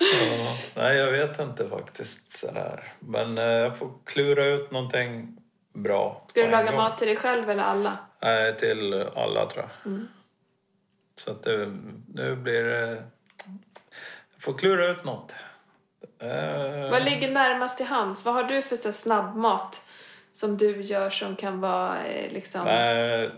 [0.00, 0.52] ja.
[0.76, 2.92] Nej, jag vet inte faktiskt sådär.
[2.98, 5.36] Men eh, jag får klura ut någonting
[5.74, 6.24] bra.
[6.28, 6.76] Ska du laga gång.
[6.76, 7.98] mat till dig själv eller alla?
[8.22, 9.92] Nej, till alla tror jag.
[9.92, 10.08] Mm.
[11.14, 11.72] Så att det,
[12.14, 13.02] nu blir det...
[14.34, 15.34] Jag får klura ut något.
[16.22, 18.24] Eh, Vad ligger närmast till hands?
[18.24, 19.82] Vad har du för så snabbmat
[20.32, 22.60] som du gör som kan vara eh, liksom...
[22.64, 23.30] Nej,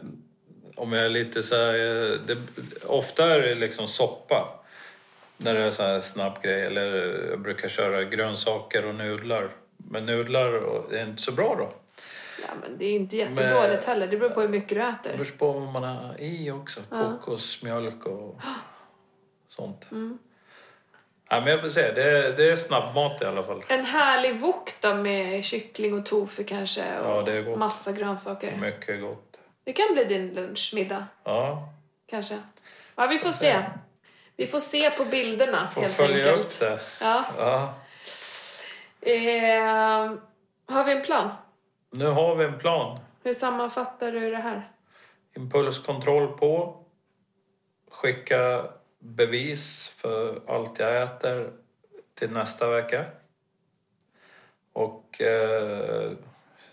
[0.76, 2.36] om jag är lite så här, eh, det,
[2.86, 4.60] Ofta är det liksom soppa.
[5.36, 6.62] När det är så här snabb grej.
[6.62, 6.94] Eller
[7.30, 9.48] jag brukar köra grönsaker och nudlar.
[9.76, 10.52] Men nudlar
[10.94, 11.72] är inte så bra då.
[12.42, 14.06] Ja, men det är inte jättedåligt heller.
[14.06, 15.12] Det beror på hur mycket du Det äter.
[15.12, 16.80] beror på vad man har i också.
[16.90, 18.40] Kokosmjölk och
[19.48, 19.86] sånt.
[19.90, 20.18] Mm.
[21.34, 21.92] Ja, men jag får se.
[21.92, 23.64] Det är, det är snabbmat i alla fall.
[23.68, 27.58] En härlig wok då med kyckling och tofu kanske och Ja, det är gott.
[27.58, 28.56] massa grönsaker.
[28.56, 29.36] Mycket gott.
[29.64, 31.68] Det kan bli din lunch, middag, Ja,
[32.10, 32.38] kanske.
[32.96, 33.62] Ja, vi får se.
[34.36, 36.46] Vi får se på bilderna får helt följa enkelt.
[36.46, 36.78] upp det.
[37.00, 37.24] Ja.
[37.38, 37.74] Ja.
[39.00, 40.12] Eh,
[40.68, 41.30] har vi en plan?
[41.90, 42.98] Nu har vi en plan.
[43.22, 44.68] Hur sammanfattar du det här?
[45.36, 46.76] Impulskontroll på.
[47.90, 48.64] Skicka
[49.04, 51.52] bevis för allt jag äter
[52.14, 53.04] till nästa vecka.
[54.72, 56.12] Och eh,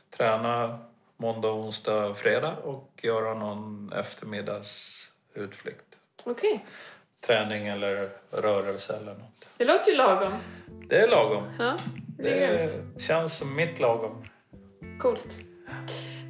[0.09, 0.79] träna
[1.17, 5.97] måndag, onsdag, fredag och göra någon eftermiddagsutflykt.
[6.23, 6.65] Okej.
[7.27, 9.47] Träning eller rörelse eller något.
[9.57, 10.33] Det låter ju lagom.
[10.89, 11.43] Det är lagom.
[11.59, 11.77] Ja,
[12.17, 12.47] det.
[12.95, 14.25] Det känns som mitt lagom.
[14.99, 15.37] Coolt.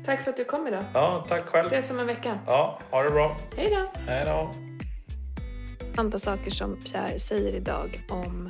[0.06, 0.86] Tack för att du kom idag.
[0.94, 1.66] Ja, tack själv.
[1.66, 2.40] Ses om en vecka.
[2.48, 3.38] Ja, ha det bra.
[3.58, 3.92] Hej då!
[4.08, 4.52] Hej då
[5.98, 8.50] andra saker som Pierre säger idag om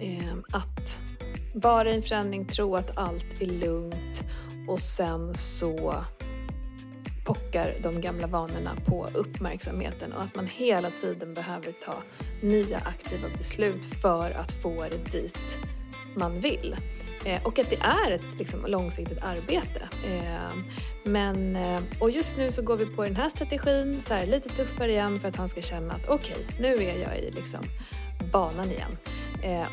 [0.00, 0.98] eh, att
[1.54, 4.22] vara i en förändring, tro att allt är lugnt
[4.68, 6.04] och sen så
[7.24, 11.94] pockar de gamla vanorna på uppmärksamheten och att man hela tiden behöver ta
[12.42, 15.58] nya aktiva beslut för att få det dit
[16.16, 16.76] man vill.
[17.24, 19.88] Eh, och att det är ett liksom, långsiktigt arbete.
[20.06, 20.56] Eh,
[21.04, 24.48] men, eh, och just nu så går vi på den här strategin, så här, lite
[24.48, 27.60] tuffare igen för att han ska känna att okej, nu är jag i liksom,
[28.32, 28.96] banan igen.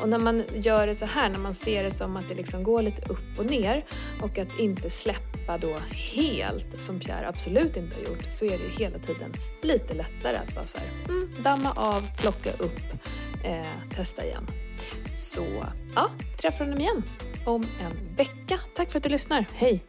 [0.00, 2.62] Och när man gör det så här, när man ser det som att det liksom
[2.62, 3.84] går lite upp och ner
[4.22, 8.64] och att inte släppa då helt, som Pierre absolut inte har gjort, så är det
[8.64, 9.32] ju hela tiden
[9.62, 12.80] lite lättare att bara så här, mm, damma av, plocka upp,
[13.44, 14.46] eh, testa igen.
[15.12, 15.46] Så
[15.94, 17.02] ja, träffa honom igen
[17.44, 18.60] om en vecka.
[18.74, 19.46] Tack för att du lyssnar.
[19.54, 19.84] Hej!